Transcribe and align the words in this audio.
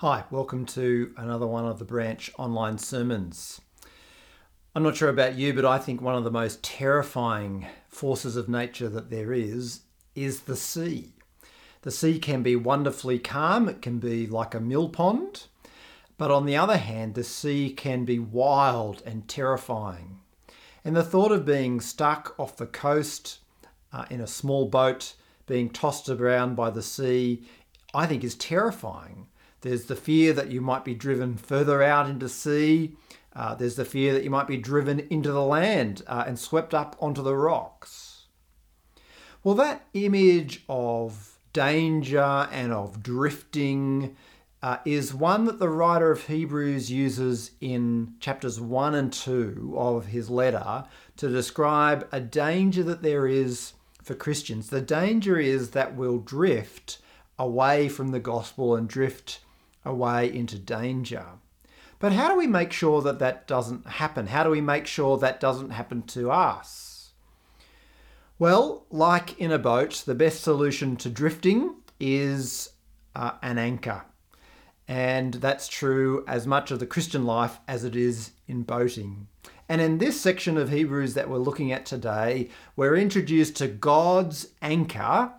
Hi, 0.00 0.24
welcome 0.30 0.66
to 0.66 1.14
another 1.16 1.46
one 1.46 1.64
of 1.64 1.78
the 1.78 1.86
Branch 1.86 2.30
online 2.36 2.76
sermons. 2.76 3.62
I'm 4.74 4.82
not 4.82 4.94
sure 4.94 5.08
about 5.08 5.38
you, 5.38 5.54
but 5.54 5.64
I 5.64 5.78
think 5.78 6.02
one 6.02 6.14
of 6.14 6.22
the 6.22 6.30
most 6.30 6.62
terrifying 6.62 7.66
forces 7.88 8.36
of 8.36 8.46
nature 8.46 8.90
that 8.90 9.08
there 9.08 9.32
is 9.32 9.84
is 10.14 10.40
the 10.40 10.54
sea. 10.54 11.14
The 11.80 11.90
sea 11.90 12.18
can 12.18 12.42
be 12.42 12.56
wonderfully 12.56 13.18
calm, 13.18 13.70
it 13.70 13.80
can 13.80 13.98
be 13.98 14.26
like 14.26 14.54
a 14.54 14.60
mill 14.60 14.90
pond, 14.90 15.44
but 16.18 16.30
on 16.30 16.44
the 16.44 16.58
other 16.58 16.76
hand, 16.76 17.14
the 17.14 17.24
sea 17.24 17.70
can 17.70 18.04
be 18.04 18.18
wild 18.18 19.02
and 19.06 19.26
terrifying. 19.26 20.18
And 20.84 20.94
the 20.94 21.04
thought 21.04 21.32
of 21.32 21.46
being 21.46 21.80
stuck 21.80 22.38
off 22.38 22.58
the 22.58 22.66
coast 22.66 23.38
uh, 23.94 24.04
in 24.10 24.20
a 24.20 24.26
small 24.26 24.66
boat, 24.66 25.14
being 25.46 25.70
tossed 25.70 26.10
around 26.10 26.54
by 26.54 26.68
the 26.68 26.82
sea, 26.82 27.48
I 27.94 28.04
think 28.04 28.24
is 28.24 28.34
terrifying. 28.34 29.28
There's 29.66 29.86
the 29.86 29.96
fear 29.96 30.32
that 30.32 30.52
you 30.52 30.60
might 30.60 30.84
be 30.84 30.94
driven 30.94 31.36
further 31.36 31.82
out 31.82 32.08
into 32.08 32.28
sea. 32.28 32.94
Uh, 33.34 33.56
there's 33.56 33.74
the 33.74 33.84
fear 33.84 34.12
that 34.12 34.22
you 34.22 34.30
might 34.30 34.46
be 34.46 34.56
driven 34.56 35.00
into 35.10 35.32
the 35.32 35.42
land 35.42 36.02
uh, 36.06 36.22
and 36.24 36.38
swept 36.38 36.72
up 36.72 36.94
onto 37.00 37.20
the 37.20 37.34
rocks. 37.34 38.26
Well, 39.42 39.56
that 39.56 39.88
image 39.92 40.62
of 40.68 41.36
danger 41.52 42.48
and 42.52 42.72
of 42.72 43.02
drifting 43.02 44.14
uh, 44.62 44.76
is 44.84 45.12
one 45.12 45.46
that 45.46 45.58
the 45.58 45.68
writer 45.68 46.12
of 46.12 46.28
Hebrews 46.28 46.92
uses 46.92 47.50
in 47.60 48.14
chapters 48.20 48.60
1 48.60 48.94
and 48.94 49.12
2 49.12 49.74
of 49.76 50.06
his 50.06 50.30
letter 50.30 50.84
to 51.16 51.28
describe 51.28 52.06
a 52.12 52.20
danger 52.20 52.84
that 52.84 53.02
there 53.02 53.26
is 53.26 53.72
for 54.00 54.14
Christians. 54.14 54.70
The 54.70 54.80
danger 54.80 55.40
is 55.40 55.70
that 55.70 55.96
we'll 55.96 56.18
drift 56.18 56.98
away 57.36 57.88
from 57.88 58.12
the 58.12 58.20
gospel 58.20 58.76
and 58.76 58.88
drift 58.88 59.40
away 59.86 60.32
into 60.32 60.58
danger. 60.58 61.24
But 61.98 62.12
how 62.12 62.28
do 62.28 62.36
we 62.36 62.46
make 62.46 62.72
sure 62.72 63.00
that 63.02 63.18
that 63.20 63.46
doesn't 63.46 63.86
happen? 63.86 64.26
How 64.26 64.44
do 64.44 64.50
we 64.50 64.60
make 64.60 64.86
sure 64.86 65.16
that 65.16 65.40
doesn't 65.40 65.70
happen 65.70 66.02
to 66.02 66.30
us? 66.30 67.12
Well, 68.38 68.84
like 68.90 69.38
in 69.40 69.50
a 69.50 69.58
boat, 69.58 70.02
the 70.04 70.14
best 70.14 70.42
solution 70.42 70.96
to 70.96 71.08
drifting 71.08 71.76
is 71.98 72.70
uh, 73.14 73.32
an 73.42 73.56
anchor. 73.56 74.04
And 74.86 75.34
that's 75.34 75.68
true 75.68 76.22
as 76.28 76.46
much 76.46 76.70
of 76.70 76.78
the 76.78 76.86
Christian 76.86 77.24
life 77.24 77.58
as 77.66 77.82
it 77.82 77.96
is 77.96 78.32
in 78.46 78.62
boating. 78.62 79.28
And 79.68 79.80
in 79.80 79.98
this 79.98 80.20
section 80.20 80.58
of 80.58 80.70
Hebrews 80.70 81.14
that 81.14 81.28
we're 81.28 81.38
looking 81.38 81.72
at 81.72 81.86
today, 81.86 82.50
we're 82.76 82.94
introduced 82.94 83.56
to 83.56 83.68
God's 83.68 84.48
anchor 84.62 85.32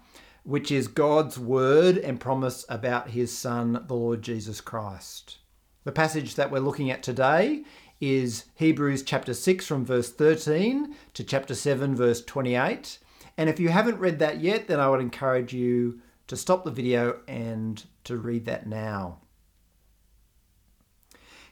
which 0.48 0.72
is 0.72 0.88
God's 0.88 1.38
word 1.38 1.98
and 1.98 2.22
promise 2.22 2.64
about 2.70 3.09
his 3.09 3.38
Son, 3.38 3.84
the 3.86 3.94
Lord 3.94 4.22
Jesus 4.22 4.62
Christ. 4.62 5.39
The 5.84 5.92
passage 5.92 6.36
that 6.36 6.50
we're 6.50 6.59
looking 6.59 6.89
at 6.89 7.04
today 7.04 7.64
is 8.00 8.45
Hebrews 8.56 9.04
chapter 9.04 9.34
6 9.34 9.67
from 9.67 9.84
verse 9.84 10.09
13 10.09 10.95
to 11.16 11.23
chapter 11.26 11.54
7 11.54 11.98
verse 11.98 12.23
28. 12.23 12.98
And 13.38 13.50
if 13.50 13.59
you 13.59 13.67
haven't 13.67 14.00
read 14.00 14.20
that 14.20 14.39
yet, 14.39 14.70
then 14.70 14.80
I 14.80 14.88
would 14.88 15.02
encourage 15.02 15.52
you 15.52 16.00
to 16.28 16.38
stop 16.38 16.64
the 16.64 16.72
video 16.72 17.20
and 17.28 17.84
to 18.06 18.16
read 18.16 18.45
that 18.45 18.66
now. 18.66 19.17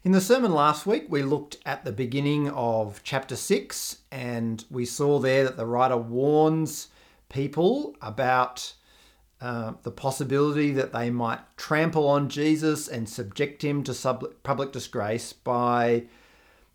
In 0.06 0.14
the 0.14 0.22
sermon 0.22 0.54
last 0.54 0.86
week, 0.86 1.08
we 1.10 1.22
looked 1.22 1.58
at 1.66 1.84
the 1.84 1.92
beginning 1.92 2.50
of 2.52 3.02
chapter 3.04 3.36
6 3.36 4.04
and 4.10 4.64
we 4.72 4.86
saw 4.86 5.20
there 5.20 5.44
that 5.44 5.58
the 5.58 5.66
writer 5.66 5.98
warns 5.98 6.88
people 7.28 7.94
about 8.02 8.74
uh, 9.42 9.74
the 9.84 9.92
possibility 9.92 10.72
that 10.72 10.94
they 10.94 11.10
might 11.10 11.40
trample 11.58 12.08
on 12.08 12.30
Jesus 12.30 12.88
and 12.88 13.08
subject 13.08 13.64
him 13.64 13.84
to 13.84 13.94
sub- 13.94 14.34
public 14.44 14.72
disgrace 14.72 15.34
by 15.34 16.06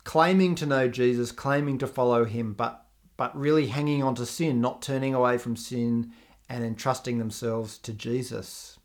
claiming 0.05 0.55
to 0.57 0.67
know 0.67 0.89
Jesus, 0.89 1.33
claiming 1.33 1.79
to 1.79 1.87
follow 1.87 2.25
him, 2.25 2.53
but 2.53 2.87
but 3.17 3.39
really 3.39 3.67
hanging 3.67 4.03
on 4.03 4.15
to 4.15 4.25
sin, 4.25 4.63
not 4.63 4.81
turning 4.81 5.15
away 5.15 5.37
from 5.37 5.55
sin 5.55 6.11
and 6.49 6.65
entrusting 6.65 7.19
themselves 7.19 7.77
to 7.77 7.93
Jesus. 7.93 8.79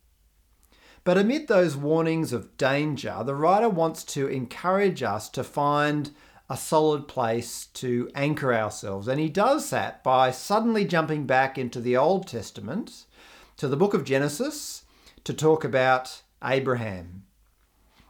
But 1.06 1.18
amid 1.18 1.48
those 1.48 1.78
warnings 1.78 2.34
of 2.34 2.58
danger, 2.58 3.24
the 3.26 3.34
writer 3.34 3.70
wants 3.70 4.04
to 4.06 4.28
encourage 4.28 5.02
us 5.02 5.30
to 5.30 5.44
find 5.44 6.12
a 6.50 6.58
solid 6.58 7.08
place 7.08 7.68
to 7.76 8.10
anchor 8.14 8.54
ourselves. 8.54 9.08
And 9.08 9.22
he 9.22 9.30
does 9.30 9.70
that 9.70 10.04
by 10.04 10.32
suddenly 10.32 10.84
jumping 10.84 11.26
back 11.26 11.58
into 11.58 11.80
the 11.80 11.96
Old 11.96 12.28
Testament 12.28 13.05
to 13.58 13.68
the 13.68 13.78
book 13.78 13.94
of 13.94 14.04
Genesis 14.04 14.84
to 15.24 15.34
talk 15.34 15.64
about 15.64 16.22
Abraham. 16.44 17.24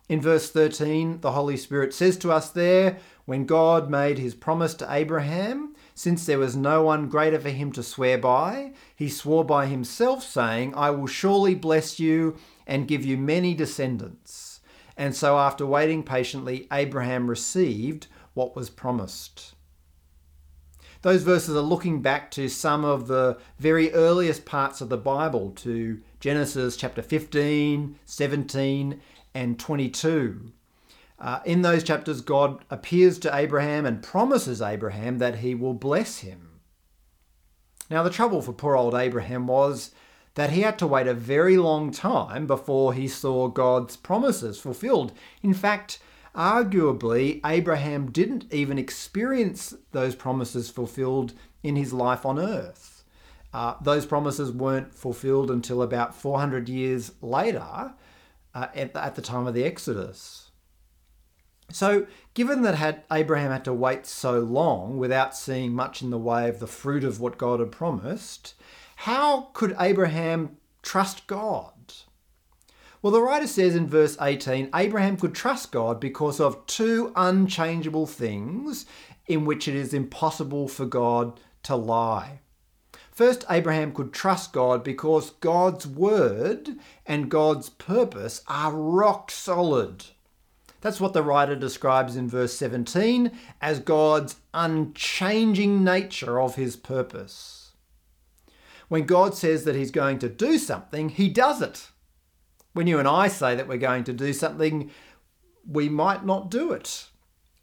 In 0.07 0.21
verse 0.21 0.51
13, 0.51 1.21
the 1.21 1.31
Holy 1.31 1.57
Spirit 1.57 1.93
says 1.93 2.17
to 2.17 2.31
us 2.31 2.49
there, 2.49 2.99
when 3.25 3.45
God 3.45 3.89
made 3.89 4.19
his 4.19 4.35
promise 4.35 4.75
to 4.75 4.91
Abraham, 4.91 5.75
since 5.95 6.25
there 6.25 6.37
was 6.37 6.55
no 6.55 6.83
one 6.83 7.09
greater 7.09 7.39
for 7.39 7.49
him 7.49 7.71
to 7.71 7.81
swear 7.81 8.19
by, 8.19 8.73
he 8.95 9.09
swore 9.09 9.43
by 9.43 9.65
himself, 9.65 10.23
saying, 10.23 10.75
I 10.75 10.91
will 10.91 11.07
surely 11.07 11.55
bless 11.55 11.99
you 11.99 12.37
and 12.67 12.87
give 12.87 13.03
you 13.03 13.17
many 13.17 13.55
descendants. 13.55 14.61
And 14.95 15.15
so, 15.15 15.37
after 15.37 15.65
waiting 15.65 16.03
patiently, 16.03 16.67
Abraham 16.71 17.27
received 17.27 18.05
what 18.35 18.55
was 18.55 18.69
promised. 18.69 19.54
Those 21.05 21.21
verses 21.21 21.55
are 21.55 21.61
looking 21.61 22.01
back 22.01 22.31
to 22.31 22.49
some 22.49 22.83
of 22.83 23.05
the 23.05 23.37
very 23.59 23.93
earliest 23.93 24.43
parts 24.43 24.81
of 24.81 24.89
the 24.89 24.97
Bible, 24.97 25.51
to 25.57 26.01
Genesis 26.19 26.75
chapter 26.75 27.03
15, 27.03 27.99
17, 28.05 29.01
and 29.35 29.59
22. 29.59 30.51
Uh, 31.19 31.39
in 31.45 31.61
those 31.61 31.83
chapters, 31.83 32.21
God 32.21 32.65
appears 32.71 33.19
to 33.19 33.35
Abraham 33.35 33.85
and 33.85 34.01
promises 34.01 34.63
Abraham 34.63 35.19
that 35.19 35.35
he 35.37 35.53
will 35.53 35.75
bless 35.75 36.21
him. 36.21 36.59
Now, 37.87 38.01
the 38.01 38.09
trouble 38.09 38.41
for 38.41 38.51
poor 38.51 38.75
old 38.75 38.95
Abraham 38.95 39.45
was 39.45 39.91
that 40.33 40.49
he 40.49 40.61
had 40.61 40.79
to 40.79 40.87
wait 40.87 41.05
a 41.05 41.13
very 41.13 41.55
long 41.55 41.91
time 41.91 42.47
before 42.47 42.95
he 42.95 43.07
saw 43.07 43.47
God's 43.47 43.95
promises 43.95 44.59
fulfilled. 44.59 45.11
In 45.43 45.53
fact, 45.53 45.99
arguably, 46.35 47.41
Abraham 47.45 48.11
didn't 48.11 48.51
even 48.51 48.77
experience 48.77 49.73
those 49.91 50.15
promises 50.15 50.69
fulfilled 50.69 51.33
in 51.63 51.75
his 51.75 51.93
life 51.93 52.25
on 52.25 52.39
earth. 52.39 53.03
Uh, 53.53 53.75
those 53.81 54.05
promises 54.05 54.51
weren't 54.51 54.93
fulfilled 54.93 55.49
until 55.49 55.81
about 55.81 56.13
400 56.13 56.67
years 56.67 57.13
later, 57.21 57.93
uh, 58.53 58.67
at, 58.75 58.93
the, 58.93 59.03
at 59.03 59.15
the 59.15 59.21
time 59.21 59.47
of 59.47 59.53
the 59.53 59.63
Exodus. 59.63 60.51
So, 61.71 62.05
given 62.33 62.61
that 62.61 62.75
had 62.75 63.03
Abraham 63.11 63.51
had 63.51 63.65
to 63.65 63.73
wait 63.73 64.05
so 64.05 64.39
long 64.39 64.97
without 64.97 65.35
seeing 65.35 65.73
much 65.73 66.01
in 66.01 66.09
the 66.09 66.17
way 66.17 66.47
of 66.47 66.59
the 66.59 66.67
fruit 66.67 67.03
of 67.03 67.19
what 67.19 67.37
God 67.37 67.59
had 67.59 67.71
promised, 67.71 68.53
how 68.97 69.49
could 69.53 69.75
Abraham 69.79 70.57
trust 70.81 71.25
God? 71.27 71.71
Well, 73.05 73.11
the 73.11 73.21
writer 73.21 73.45
says 73.45 73.75
in 73.75 73.85
verse 73.85 74.17
18 74.19 74.71
Abraham 74.73 75.15
could 75.15 75.35
trust 75.35 75.71
God 75.71 75.99
because 75.99 76.39
of 76.39 76.65
two 76.65 77.13
unchangeable 77.15 78.07
things 78.07 78.87
in 79.27 79.45
which 79.45 79.67
it 79.67 79.75
is 79.75 79.93
impossible 79.93 80.67
for 80.67 80.87
God 80.87 81.39
to 81.61 81.75
lie. 81.75 82.39
First, 83.11 83.45
Abraham 83.47 83.93
could 83.93 84.11
trust 84.11 84.53
God 84.53 84.83
because 84.83 85.29
God's 85.39 85.85
word 85.85 86.79
and 87.05 87.29
God's 87.29 87.69
purpose 87.69 88.41
are 88.47 88.73
rock 88.73 89.29
solid. 89.29 90.05
That's 90.81 90.99
what 90.99 91.13
the 91.13 91.21
writer 91.21 91.55
describes 91.55 92.15
in 92.15 92.27
verse 92.27 92.55
17 92.55 93.29
as 93.61 93.77
God's 93.81 94.37
unchanging 94.51 95.83
nature 95.83 96.41
of 96.41 96.55
his 96.55 96.75
purpose. 96.75 97.73
When 98.87 99.05
God 99.05 99.35
says 99.35 99.63
that 99.65 99.75
he's 99.75 99.91
going 99.91 100.17
to 100.17 100.27
do 100.27 100.57
something, 100.57 101.09
he 101.09 101.29
does 101.29 101.61
it. 101.61 101.89
When 102.75 102.87
you 102.87 102.99
and 102.99 103.07
I 103.07 103.29
say 103.29 103.55
that 103.55 103.69
we're 103.69 103.77
going 103.77 104.03
to 104.03 104.11
do 104.11 104.33
something, 104.33 104.91
we 105.65 105.87
might 105.87 106.25
not 106.25 106.51
do 106.51 106.73
it. 106.73 107.07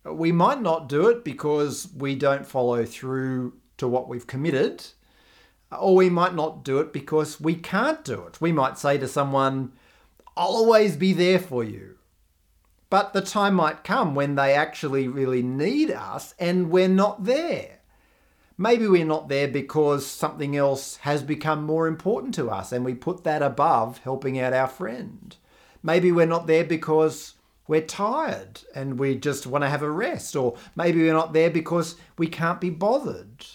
We 0.06 0.32
might 0.32 0.62
not 0.62 0.88
do 0.88 1.08
it 1.08 1.22
because 1.22 1.86
we 1.94 2.14
don't 2.14 2.46
follow 2.46 2.86
through 2.86 3.52
to 3.76 3.86
what 3.86 4.08
we've 4.08 4.26
committed, 4.26 4.86
or 5.70 5.94
we 5.94 6.08
might 6.08 6.34
not 6.34 6.64
do 6.64 6.78
it 6.78 6.94
because 6.94 7.38
we 7.38 7.54
can't 7.54 8.02
do 8.06 8.22
it. 8.22 8.40
We 8.40 8.52
might 8.52 8.78
say 8.78 8.96
to 8.96 9.06
someone, 9.06 9.72
I'll 10.34 10.56
always 10.56 10.96
be 10.96 11.12
there 11.12 11.38
for 11.38 11.62
you. 11.62 11.98
But 12.88 13.12
the 13.12 13.20
time 13.20 13.52
might 13.52 13.84
come 13.84 14.14
when 14.14 14.34
they 14.34 14.54
actually 14.54 15.08
really 15.08 15.42
need 15.42 15.90
us 15.90 16.34
and 16.38 16.70
we're 16.70 16.88
not 16.88 17.24
there. 17.24 17.80
Maybe 18.58 18.86
we're 18.86 19.04
not 19.04 19.28
there 19.28 19.48
because 19.48 20.06
something 20.06 20.56
else 20.56 20.96
has 20.96 21.22
become 21.22 21.64
more 21.64 21.86
important 21.86 22.34
to 22.34 22.50
us 22.50 22.72
and 22.72 22.84
we 22.84 22.94
put 22.94 23.24
that 23.24 23.42
above 23.42 23.98
helping 23.98 24.38
out 24.38 24.52
our 24.52 24.68
friend. 24.68 25.36
Maybe 25.82 26.12
we're 26.12 26.26
not 26.26 26.46
there 26.46 26.64
because 26.64 27.34
we're 27.66 27.80
tired 27.80 28.60
and 28.74 28.98
we 28.98 29.16
just 29.16 29.46
want 29.46 29.62
to 29.62 29.70
have 29.70 29.82
a 29.82 29.90
rest, 29.90 30.36
or 30.36 30.56
maybe 30.76 31.00
we're 31.02 31.12
not 31.12 31.32
there 31.32 31.50
because 31.50 31.96
we 32.18 32.26
can't 32.26 32.60
be 32.60 32.70
bothered. 32.70 33.46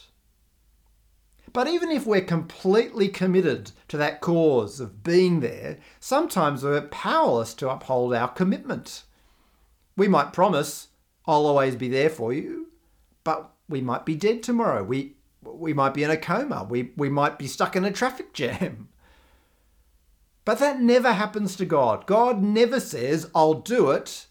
But 1.54 1.68
even 1.68 1.90
if 1.90 2.06
we're 2.06 2.22
completely 2.22 3.08
committed 3.08 3.72
to 3.88 3.98
that 3.98 4.22
cause 4.22 4.80
of 4.80 5.04
being 5.04 5.40
there, 5.40 5.78
sometimes 6.00 6.64
we're 6.64 6.82
powerless 6.82 7.54
to 7.56 7.70
uphold 7.70 8.14
our 8.14 8.28
commitment. 8.28 9.04
We 9.96 10.08
might 10.08 10.34
promise, 10.34 10.90
I'll 11.26 11.46
always 11.46 11.76
be 11.76 11.90
there 11.90 12.10
for 12.10 12.32
you, 12.34 12.68
but 13.24 13.52
we 13.70 13.82
might 13.82 14.06
be 14.06 14.16
dead 14.16 14.44
tomorrow. 14.44 14.84
We, 14.84 15.14
we 15.42 15.74
might 15.74 15.94
be 15.94 16.04
in 16.04 16.12
a 16.12 16.18
coma. 16.18 16.66
We, 16.70 16.92
we 16.96 17.10
might 17.10 17.38
be 17.38 17.48
stuck 17.48 17.76
in 17.76 17.86
a 17.86 17.92
traffic 17.92 18.34
jam. 18.34 18.90
But 20.46 20.60
that 20.60 20.82
never 20.82 21.12
happens 21.12 21.56
to 21.58 21.66
God. 21.66 22.06
God 22.06 22.42
never 22.42 22.80
says, 22.80 23.30
I'll 23.36 23.56
do 23.56 23.92
it, 23.92 24.28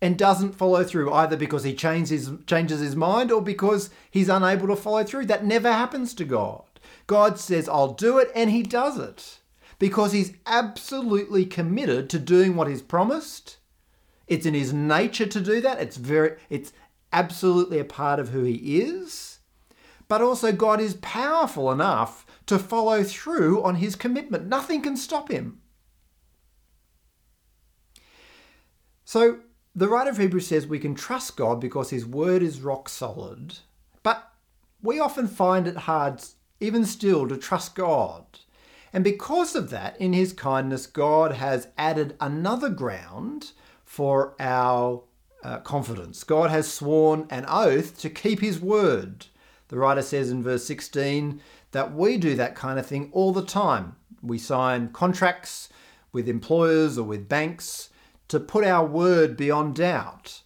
and 0.00 0.16
doesn't 0.16 0.54
follow 0.54 0.84
through, 0.84 1.12
either 1.12 1.36
because 1.36 1.64
he 1.64 1.74
changes, 1.74 2.30
changes 2.46 2.80
his 2.80 2.94
mind 2.94 3.32
or 3.32 3.42
because 3.42 3.90
he's 4.10 4.28
unable 4.28 4.68
to 4.68 4.76
follow 4.76 5.02
through. 5.04 5.26
That 5.26 5.44
never 5.44 5.72
happens 5.72 6.14
to 6.14 6.24
God. 6.24 6.62
God 7.06 7.38
says, 7.38 7.68
I'll 7.68 7.92
do 7.92 8.18
it, 8.18 8.30
and 8.34 8.50
he 8.50 8.62
does 8.62 8.98
it 8.98 9.40
because 9.78 10.12
he's 10.12 10.34
absolutely 10.46 11.44
committed 11.44 12.08
to 12.10 12.18
doing 12.20 12.54
what 12.54 12.68
he's 12.68 12.82
promised 12.82 13.58
it's 14.32 14.46
in 14.46 14.54
his 14.54 14.72
nature 14.72 15.26
to 15.26 15.40
do 15.40 15.60
that. 15.60 15.80
It's 15.80 15.98
very 15.98 16.36
it's 16.48 16.72
absolutely 17.12 17.78
a 17.78 17.84
part 17.84 18.18
of 18.18 18.30
who 18.30 18.42
he 18.42 18.80
is. 18.80 19.38
But 20.08 20.22
also 20.22 20.52
God 20.52 20.80
is 20.80 20.94
powerful 20.94 21.70
enough 21.70 22.26
to 22.46 22.58
follow 22.58 23.02
through 23.02 23.62
on 23.62 23.76
his 23.76 23.96
commitment. 23.96 24.46
Nothing 24.46 24.82
can 24.82 24.96
stop 24.96 25.30
him. 25.30 25.60
So 29.04 29.40
the 29.74 29.88
writer 29.88 30.10
of 30.10 30.18
Hebrews 30.18 30.46
says 30.46 30.66
we 30.66 30.78
can 30.78 30.94
trust 30.94 31.36
God 31.36 31.60
because 31.60 31.90
his 31.90 32.06
word 32.06 32.42
is 32.42 32.60
rock 32.60 32.88
solid, 32.88 33.58
but 34.02 34.32
we 34.82 34.98
often 34.98 35.28
find 35.28 35.66
it 35.66 35.76
hard, 35.76 36.22
even 36.60 36.84
still, 36.84 37.28
to 37.28 37.36
trust 37.36 37.74
God. 37.74 38.24
And 38.92 39.02
because 39.02 39.54
of 39.54 39.70
that, 39.70 39.98
in 40.00 40.12
his 40.12 40.32
kindness, 40.32 40.86
God 40.86 41.32
has 41.32 41.68
added 41.78 42.16
another 42.20 42.68
ground 42.68 43.52
for 43.84 44.34
our 44.38 45.04
uh, 45.42 45.58
confidence. 45.58 46.24
God 46.24 46.50
has 46.50 46.72
sworn 46.72 47.26
an 47.30 47.44
oath 47.48 47.98
to 48.00 48.10
keep 48.10 48.40
his 48.40 48.60
word. 48.60 49.26
The 49.68 49.78
writer 49.78 50.02
says 50.02 50.30
in 50.30 50.42
verse 50.42 50.64
16 50.66 51.40
that 51.72 51.94
we 51.94 52.16
do 52.16 52.34
that 52.36 52.54
kind 52.54 52.78
of 52.78 52.86
thing 52.86 53.10
all 53.12 53.32
the 53.32 53.44
time. 53.44 53.96
We 54.22 54.38
sign 54.38 54.88
contracts 54.88 55.68
with 56.12 56.28
employers 56.28 56.98
or 56.98 57.04
with 57.04 57.28
banks 57.28 57.90
to 58.28 58.38
put 58.38 58.64
our 58.64 58.86
word 58.86 59.36
beyond 59.36 59.76
doubt. 59.76 60.42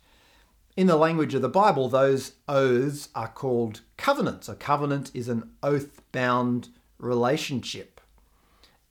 In 0.76 0.87
the 0.87 0.96
language 0.96 1.34
of 1.34 1.42
the 1.42 1.49
Bible, 1.49 1.88
those 1.88 2.32
oaths 2.49 3.08
are 3.14 3.28
called 3.28 3.81
covenants. 3.96 4.49
A 4.49 4.54
covenant 4.54 5.10
is 5.14 5.28
an 5.28 5.50
oath 5.62 6.02
bound 6.12 6.69
relationship. 6.99 8.00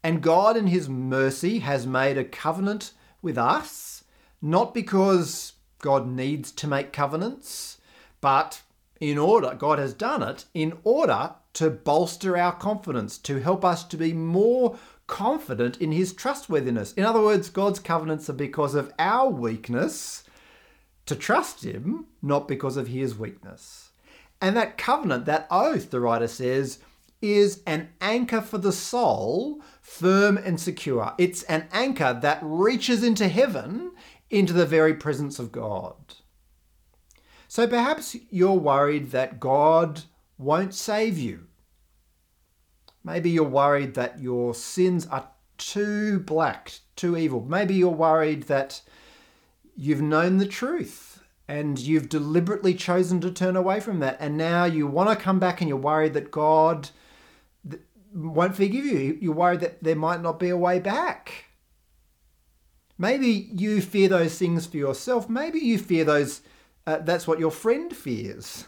And 0.04 0.22
God, 0.22 0.58
in 0.58 0.68
His 0.68 0.90
mercy, 0.90 1.60
has 1.60 1.88
made 1.88 2.18
a 2.18 2.24
covenant 2.24 2.92
with 3.22 3.38
us 3.38 4.04
not 4.42 4.74
because 4.74 5.54
God 5.80 6.08
needs 6.08 6.52
to 6.54 6.68
make 6.68 6.94
covenants, 6.94 7.78
but 8.22 8.62
in 9.00 9.18
order, 9.18 9.56
God 9.58 9.78
has 9.80 9.94
done 9.94 10.24
it 10.24 10.46
in 10.54 10.78
order 10.84 11.36
to 11.54 11.70
bolster 11.70 12.38
our 12.38 12.54
confidence, 12.54 13.18
to 13.20 13.40
help 13.40 13.64
us 13.64 13.84
to 13.86 13.98
be 13.98 14.14
more 14.14 14.78
confident 15.08 15.78
in 15.78 15.92
His 15.92 16.14
trustworthiness. 16.14 16.94
In 16.94 17.04
other 17.04 17.22
words, 17.22 17.50
God's 17.50 17.80
covenants 17.80 18.30
are 18.30 18.34
because 18.34 18.76
of 18.76 18.94
our 18.98 19.30
weakness 19.30 20.24
to 21.06 21.16
trust 21.16 21.64
Him, 21.64 22.08
not 22.22 22.48
because 22.48 22.78
of 22.78 22.88
His 22.88 23.18
weakness. 23.18 23.92
And 24.42 24.56
that 24.58 24.78
covenant, 24.78 25.26
that 25.26 25.48
oath, 25.50 25.92
the 25.92 26.00
writer 26.00 26.28
says, 26.28 26.80
is 27.22 27.62
an 27.66 27.90
anchor 28.02 28.42
for 28.42 28.58
the 28.58 28.72
soul, 28.72 29.62
firm 29.82 30.38
and 30.38 30.60
secure. 30.60 31.14
It's 31.18 31.44
an 31.44 31.68
anchor 31.72 32.18
that 32.22 32.40
reaches 32.42 33.04
into 33.04 33.28
heaven 33.28 33.92
into 34.30 34.54
the 34.54 34.66
very 34.66 34.94
presence 34.94 35.40
of 35.40 35.52
God. 35.52 35.96
So 37.48 37.68
perhaps 37.68 38.16
you're 38.30 38.54
worried 38.54 39.12
that 39.12 39.40
God 39.40 40.02
won't 40.38 40.74
save 40.74 41.18
you. 41.18 41.48
Maybe 43.04 43.30
you're 43.30 43.44
worried 43.44 43.94
that 43.94 44.20
your 44.20 44.56
sins 44.56 45.06
are 45.08 45.30
too 45.58 46.20
black, 46.20 46.80
too 46.96 47.16
evil. 47.16 47.46
Maybe 47.48 47.76
you're 47.76 47.90
worried 47.90 48.44
that 48.44 48.82
you've 49.78 50.02
known 50.02 50.38
the 50.38 50.48
truth 50.48 51.24
and 51.48 51.78
you've 51.78 52.10
deliberately 52.10 52.74
chosen 52.74 53.22
to 53.22 53.32
turn 53.32 53.56
away 53.56 53.80
from 53.80 54.00
that. 54.00 54.18
And 54.20 54.38
now 54.38 54.66
you 54.66 54.88
want 54.88 55.10
to 55.10 55.24
come 55.24 55.40
back 55.40 55.62
and 55.62 55.70
you're 55.70 55.78
worried 55.78 56.14
that 56.14 56.32
God 56.32 56.90
won't 58.14 58.56
forgive 58.56 58.86
you. 58.86 59.18
You're 59.22 59.34
worried 59.34 59.60
that 59.60 59.84
there 59.84 59.96
might 59.96 60.22
not 60.22 60.40
be 60.40 60.50
a 60.50 60.58
way 60.58 60.80
back. 60.80 61.46
Maybe 62.98 63.50
you 63.52 63.82
fear 63.82 64.08
those 64.08 64.38
things 64.38 64.66
for 64.66 64.78
yourself. 64.78 65.30
Maybe 65.30 65.60
you 65.60 65.78
fear 65.78 66.06
those, 66.06 66.42
uh, 66.88 67.00
that's 67.00 67.28
what 67.28 67.40
your 67.40 67.52
friend 67.52 67.96
fears. 67.96 68.68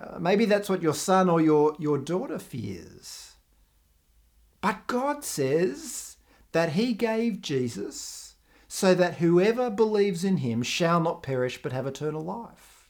Uh, 0.00 0.18
maybe 0.18 0.44
that's 0.44 0.68
what 0.68 0.82
your 0.82 0.94
son 0.94 1.30
or 1.30 1.40
your, 1.40 1.74
your 1.78 1.98
daughter 1.98 2.38
fears. 2.38 3.34
But 4.60 4.86
God 4.86 5.24
says 5.24 6.16
that 6.52 6.72
He 6.72 6.92
gave 6.92 7.40
Jesus 7.40 8.34
so 8.68 8.94
that 8.94 9.16
whoever 9.16 9.70
believes 9.70 10.24
in 10.24 10.38
Him 10.38 10.62
shall 10.62 11.00
not 11.00 11.22
perish 11.22 11.62
but 11.62 11.72
have 11.72 11.86
eternal 11.86 12.24
life. 12.24 12.88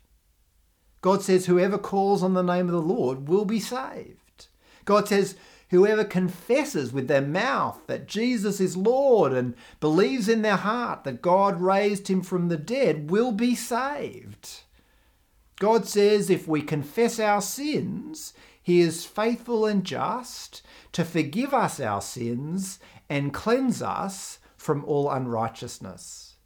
God 1.02 1.22
says 1.22 1.46
whoever 1.46 1.76
calls 1.76 2.22
on 2.22 2.32
the 2.34 2.42
name 2.42 2.66
of 2.66 2.72
the 2.72 2.80
Lord 2.80 3.28
will 3.28 3.44
be 3.44 3.60
saved. 3.60 4.46
God 4.86 5.08
says 5.08 5.36
Whoever 5.74 6.04
confesses 6.04 6.92
with 6.92 7.08
their 7.08 7.20
mouth 7.20 7.80
that 7.88 8.06
Jesus 8.06 8.60
is 8.60 8.76
Lord 8.76 9.32
and 9.32 9.56
believes 9.80 10.28
in 10.28 10.42
their 10.42 10.54
heart 10.54 11.02
that 11.02 11.20
God 11.20 11.60
raised 11.60 12.06
him 12.06 12.22
from 12.22 12.46
the 12.46 12.56
dead 12.56 13.10
will 13.10 13.32
be 13.32 13.56
saved. 13.56 14.60
God 15.58 15.84
says 15.88 16.30
if 16.30 16.46
we 16.46 16.62
confess 16.62 17.18
our 17.18 17.42
sins, 17.42 18.34
he 18.62 18.82
is 18.82 19.04
faithful 19.04 19.66
and 19.66 19.82
just 19.82 20.62
to 20.92 21.04
forgive 21.04 21.52
us 21.52 21.80
our 21.80 22.00
sins 22.00 22.78
and 23.08 23.34
cleanse 23.34 23.82
us 23.82 24.38
from 24.56 24.84
all 24.84 25.10
unrighteousness. 25.10 26.36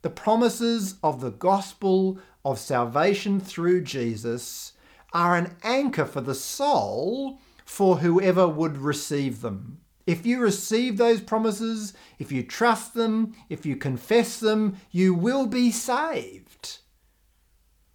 The 0.00 0.08
promises 0.08 0.94
of 1.02 1.20
the 1.20 1.32
gospel 1.32 2.18
of 2.46 2.58
salvation 2.58 3.40
through 3.40 3.82
Jesus 3.82 4.72
are 5.12 5.36
an 5.36 5.54
anchor 5.62 6.06
for 6.06 6.22
the 6.22 6.34
soul 6.34 7.42
for 7.68 7.98
whoever 7.98 8.48
would 8.48 8.78
receive 8.78 9.42
them. 9.42 9.78
If 10.06 10.24
you 10.24 10.40
receive 10.40 10.96
those 10.96 11.20
promises, 11.20 11.92
if 12.18 12.32
you 12.32 12.42
trust 12.42 12.94
them, 12.94 13.34
if 13.50 13.66
you 13.66 13.76
confess 13.76 14.40
them, 14.40 14.78
you 14.90 15.12
will 15.12 15.46
be 15.46 15.70
saved. 15.70 16.78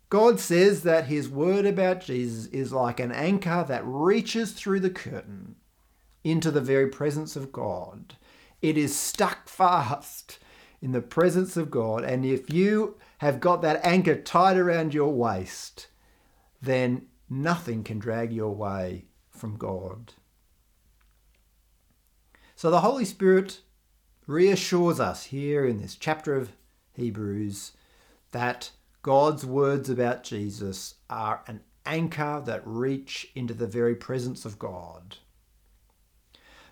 God 0.09 0.39
says 0.39 0.83
that 0.83 1.07
his 1.07 1.27
word 1.27 1.65
about 1.65 2.01
Jesus 2.01 2.45
is 2.53 2.71
like 2.71 2.99
an 2.99 3.11
anchor 3.11 3.65
that 3.67 3.81
reaches 3.83 4.51
through 4.51 4.81
the 4.81 4.91
curtain 4.91 5.55
into 6.23 6.51
the 6.51 6.61
very 6.61 6.87
presence 6.87 7.35
of 7.35 7.51
God. 7.51 8.15
It 8.61 8.77
is 8.77 8.95
stuck 8.95 9.49
fast 9.49 10.37
in 10.83 10.91
the 10.91 11.01
presence 11.01 11.57
of 11.57 11.71
God, 11.71 12.03
and 12.03 12.23
if 12.23 12.53
you 12.53 12.97
have 13.17 13.39
got 13.39 13.63
that 13.63 13.83
anchor 13.83 14.15
tied 14.15 14.55
around 14.55 14.93
your 14.93 15.11
waist, 15.11 15.87
then 16.61 17.07
nothing 17.27 17.83
can 17.83 17.97
drag 17.97 18.31
you 18.31 18.45
away 18.45 19.05
from 19.43 19.57
God. 19.57 20.13
So 22.55 22.71
the 22.71 22.79
Holy 22.79 23.03
Spirit 23.03 23.59
reassures 24.25 25.01
us 25.01 25.25
here 25.25 25.65
in 25.65 25.81
this 25.81 25.95
chapter 25.95 26.33
of 26.37 26.53
Hebrews 26.93 27.73
that 28.31 28.71
God's 29.01 29.45
words 29.45 29.89
about 29.89 30.23
Jesus 30.23 30.95
are 31.09 31.43
an 31.47 31.59
anchor 31.85 32.41
that 32.45 32.61
reach 32.65 33.33
into 33.35 33.53
the 33.53 33.67
very 33.67 33.95
presence 33.95 34.45
of 34.45 34.57
God. 34.57 35.17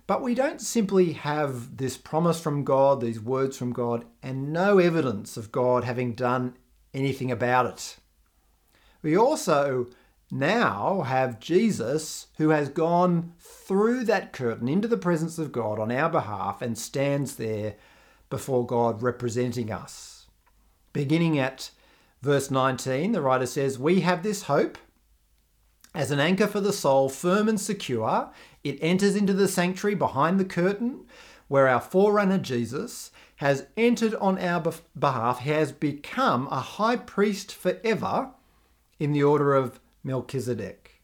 But 0.07 0.21
we 0.21 0.33
don't 0.33 0.61
simply 0.61 1.11
have 1.11 1.75
this 1.75 1.97
promise 1.97 2.39
from 2.39 2.63
God, 2.63 3.01
these 3.01 3.19
words 3.19 3.57
from 3.57 3.73
God, 3.73 4.05
and 4.23 4.53
no 4.53 4.77
evidence 4.77 5.35
of 5.35 5.51
God 5.51 5.83
having 5.83 6.13
done 6.13 6.55
anything 6.93 7.31
about 7.31 7.65
it. 7.65 7.97
We 9.01 9.17
also 9.17 9.87
now 10.31 11.01
have 11.01 11.39
Jesus 11.39 12.27
who 12.37 12.49
has 12.49 12.69
gone 12.69 13.33
through 13.37 14.05
that 14.05 14.31
curtain 14.31 14.69
into 14.69 14.87
the 14.87 14.97
presence 14.97 15.37
of 15.37 15.51
God 15.51 15.77
on 15.77 15.91
our 15.91 16.09
behalf 16.09 16.61
and 16.61 16.77
stands 16.77 17.35
there 17.35 17.75
before 18.29 18.65
God 18.65 19.01
representing 19.01 19.71
us. 19.71 20.27
Beginning 20.93 21.37
at 21.37 21.71
verse 22.21 22.49
19, 22.49 23.11
the 23.11 23.21
writer 23.21 23.45
says, 23.45 23.77
We 23.77 24.01
have 24.01 24.23
this 24.23 24.43
hope 24.43 24.77
as 25.93 26.11
an 26.11 26.19
anchor 26.19 26.47
for 26.47 26.61
the 26.61 26.73
soul, 26.73 27.09
firm 27.09 27.49
and 27.49 27.59
secure. 27.59 28.31
It 28.63 28.79
enters 28.81 29.15
into 29.15 29.33
the 29.33 29.47
sanctuary 29.47 29.95
behind 29.95 30.39
the 30.39 30.45
curtain 30.45 31.05
where 31.49 31.67
our 31.67 31.81
forerunner 31.81 32.37
Jesus 32.37 33.11
has 33.37 33.67
entered 33.75 34.15
on 34.15 34.39
our 34.39 34.73
behalf, 34.97 35.39
has 35.39 35.73
become 35.73 36.47
a 36.49 36.61
high 36.61 36.95
priest 36.95 37.53
forever 37.53 38.29
in 38.99 39.11
the 39.11 39.23
order 39.23 39.53
of 39.53 39.81
Melchizedek. 40.03 41.01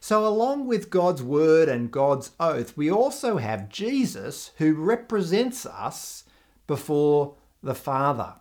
So, 0.00 0.26
along 0.26 0.66
with 0.66 0.90
God's 0.90 1.22
word 1.22 1.68
and 1.68 1.90
God's 1.90 2.32
oath, 2.38 2.76
we 2.76 2.90
also 2.90 3.38
have 3.38 3.68
Jesus 3.68 4.50
who 4.58 4.74
represents 4.74 5.64
us 5.64 6.24
before 6.66 7.36
the 7.62 7.74
Father. 7.74 8.34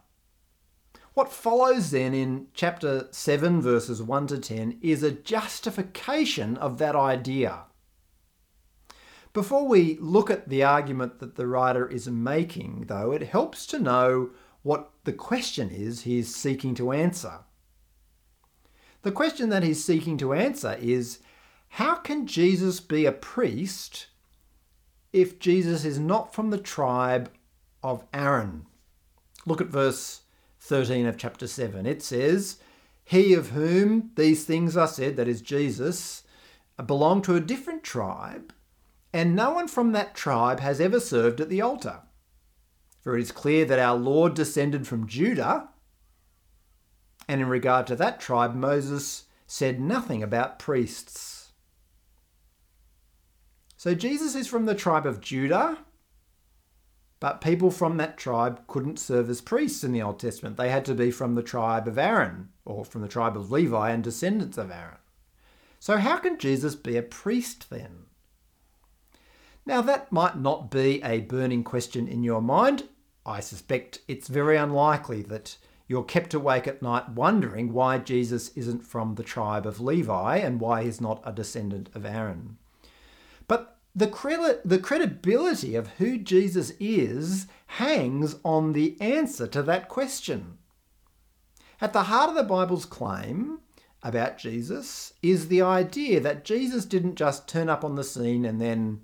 What 1.13 1.31
follows 1.31 1.91
then 1.91 2.13
in 2.13 2.47
chapter 2.53 3.07
7, 3.11 3.61
verses 3.61 4.01
1 4.01 4.27
to 4.27 4.39
10, 4.39 4.79
is 4.81 5.03
a 5.03 5.11
justification 5.11 6.57
of 6.57 6.79
that 6.79 6.95
idea. 6.95 7.65
Before 9.31 9.67
we 9.67 9.97
look 9.99 10.29
at 10.29 10.49
the 10.49 10.63
argument 10.63 11.19
that 11.19 11.35
the 11.35 11.47
writer 11.47 11.87
is 11.87 12.07
making, 12.07 12.85
though, 12.87 13.11
it 13.11 13.23
helps 13.23 13.65
to 13.67 13.79
know 13.79 14.31
what 14.63 14.91
the 15.03 15.13
question 15.13 15.69
is 15.69 16.01
he's 16.01 16.35
seeking 16.35 16.75
to 16.75 16.91
answer. 16.91 17.39
The 19.03 19.11
question 19.11 19.49
that 19.49 19.63
he's 19.63 19.83
seeking 19.83 20.17
to 20.17 20.33
answer 20.33 20.77
is 20.81 21.19
how 21.69 21.95
can 21.95 22.25
Jesus 22.25 22.79
be 22.79 23.05
a 23.05 23.11
priest 23.11 24.07
if 25.11 25.39
Jesus 25.39 25.85
is 25.85 25.99
not 25.99 26.33
from 26.33 26.49
the 26.49 26.57
tribe 26.57 27.31
of 27.83 28.05
Aaron? 28.13 28.65
Look 29.45 29.59
at 29.59 29.67
verse 29.67 30.21
13 30.61 31.05
of 31.05 31.17
chapter 31.17 31.47
7. 31.47 31.85
It 31.85 32.01
says, 32.01 32.57
He 33.03 33.33
of 33.33 33.49
whom 33.49 34.11
these 34.15 34.45
things 34.45 34.77
are 34.77 34.87
said, 34.87 35.17
that 35.17 35.27
is 35.27 35.41
Jesus, 35.41 36.23
belonged 36.85 37.25
to 37.25 37.35
a 37.35 37.41
different 37.41 37.83
tribe, 37.83 38.53
and 39.11 39.35
no 39.35 39.51
one 39.51 39.67
from 39.67 39.91
that 39.91 40.15
tribe 40.15 40.61
has 40.61 40.79
ever 40.79 40.99
served 40.99 41.41
at 41.41 41.49
the 41.49 41.61
altar. 41.61 41.99
For 43.01 43.17
it 43.17 43.21
is 43.21 43.33
clear 43.33 43.65
that 43.65 43.79
our 43.79 43.97
Lord 43.97 44.33
descended 44.33 44.87
from 44.87 45.07
Judah, 45.07 45.69
and 47.27 47.41
in 47.41 47.47
regard 47.47 47.87
to 47.87 47.95
that 47.95 48.19
tribe, 48.19 48.55
Moses 48.55 49.25
said 49.47 49.79
nothing 49.79 50.23
about 50.23 50.59
priests. 50.59 51.51
So 53.77 53.93
Jesus 53.93 54.35
is 54.35 54.47
from 54.47 54.65
the 54.65 54.75
tribe 54.75 55.05
of 55.05 55.21
Judah, 55.21 55.79
but 57.19 57.41
people 57.41 57.69
from 57.69 57.97
that 57.97 58.17
tribe 58.17 58.65
couldn't 58.67 58.99
serve 58.99 59.29
as 59.29 59.41
priests 59.41 59.83
in 59.83 59.91
the 59.91 60.01
Old 60.01 60.19
Testament. 60.19 60.57
They 60.57 60.69
had 60.69 60.85
to 60.85 60.93
be 60.93 61.11
from 61.11 61.35
the 61.35 61.43
tribe 61.43 61.87
of 61.87 61.97
Aaron 61.97 62.49
or 62.65 62.85
from 62.85 63.01
the 63.01 63.07
tribe 63.07 63.37
of 63.37 63.51
Levi 63.51 63.91
and 63.91 64.03
descendants 64.03 64.57
of 64.57 64.71
Aaron. 64.71 64.97
So, 65.79 65.97
how 65.97 66.17
can 66.17 66.37
Jesus 66.37 66.75
be 66.75 66.95
a 66.95 67.01
priest 67.01 67.69
then? 67.69 68.05
Now, 69.65 69.81
that 69.81 70.11
might 70.11 70.37
not 70.37 70.71
be 70.71 71.01
a 71.03 71.21
burning 71.21 71.63
question 71.63 72.07
in 72.07 72.23
your 72.23 72.41
mind. 72.41 72.83
I 73.25 73.39
suspect 73.39 73.99
it's 74.07 74.27
very 74.27 74.57
unlikely 74.57 75.21
that 75.23 75.57
you're 75.93 76.03
kept 76.03 76.33
awake 76.33 76.65
at 76.65 76.81
night 76.81 77.07
wondering 77.09 77.71
why 77.71 77.99
Jesus 77.99 78.49
isn't 78.55 78.83
from 78.83 79.13
the 79.13 79.21
tribe 79.21 79.67
of 79.67 79.79
Levi 79.79 80.37
and 80.37 80.59
why 80.59 80.83
he's 80.83 80.99
not 80.99 81.21
a 81.23 81.31
descendant 81.31 81.87
of 81.93 82.03
Aaron. 82.03 82.57
But 83.47 83.77
the, 83.93 84.07
the 84.65 84.79
credibility 84.79 85.75
of 85.75 85.89
who 85.99 86.17
Jesus 86.17 86.73
is 86.79 87.45
hangs 87.67 88.37
on 88.43 88.73
the 88.73 88.99
answer 88.99 89.45
to 89.45 89.61
that 89.61 89.87
question. 89.87 90.57
At 91.79 91.93
the 91.93 92.05
heart 92.05 92.29
of 92.31 92.35
the 92.37 92.41
Bible's 92.41 92.85
claim 92.85 93.59
about 94.01 94.39
Jesus 94.39 95.13
is 95.21 95.47
the 95.47 95.61
idea 95.61 96.19
that 96.21 96.43
Jesus 96.43 96.85
didn't 96.85 97.17
just 97.17 97.47
turn 97.47 97.69
up 97.69 97.85
on 97.85 97.93
the 97.93 98.03
scene 98.03 98.45
and 98.45 98.59
then 98.59 99.01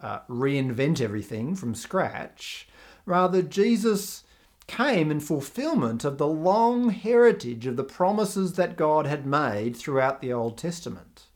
uh, 0.00 0.20
reinvent 0.30 0.98
everything 0.98 1.54
from 1.54 1.74
scratch. 1.74 2.68
Rather, 3.04 3.42
Jesus 3.42 4.24
came 4.66 5.10
in 5.10 5.20
fulfillment 5.20 6.04
of 6.04 6.18
the 6.18 6.26
long 6.26 6.90
heritage 6.90 7.66
of 7.66 7.76
the 7.76 7.84
promises 7.84 8.54
that 8.54 8.76
God 8.76 9.06
had 9.06 9.26
made 9.26 9.76
throughout 9.76 10.20
the 10.20 10.32
Old 10.32 10.58
Testament. 10.58 11.26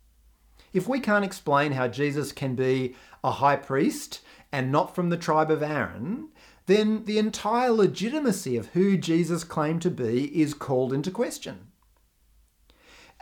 If 0.72 0.88
we 0.88 1.00
can't 1.00 1.24
explain 1.24 1.72
how 1.72 1.88
Jesus 1.88 2.32
can 2.32 2.54
be 2.54 2.94
a 3.22 3.32
high 3.32 3.56
priest 3.56 4.20
and 4.52 4.72
not 4.72 4.94
from 4.94 5.10
the 5.10 5.16
tribe 5.16 5.50
of 5.50 5.62
Aaron, 5.62 6.28
then 6.66 7.04
the 7.04 7.18
entire 7.18 7.70
legitimacy 7.70 8.56
of 8.56 8.68
who 8.68 8.96
Jesus 8.96 9.44
claimed 9.44 9.82
to 9.82 9.90
be 9.90 10.40
is 10.40 10.54
called 10.54 10.92
into 10.92 11.10
question. 11.10 11.68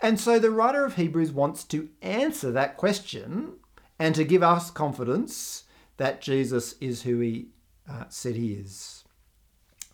And 0.00 0.20
so 0.20 0.38
the 0.38 0.50
writer 0.50 0.84
of 0.84 0.96
Hebrews 0.96 1.32
wants 1.32 1.64
to 1.64 1.88
answer 2.02 2.52
that 2.52 2.76
question 2.76 3.54
and 3.98 4.14
to 4.14 4.24
give 4.24 4.42
us 4.42 4.70
confidence 4.70 5.64
that 5.96 6.20
Jesus 6.20 6.74
is 6.80 7.02
who 7.02 7.18
he 7.18 7.48
uh, 7.90 8.04
said 8.08 8.36
he 8.36 8.52
is. 8.52 8.97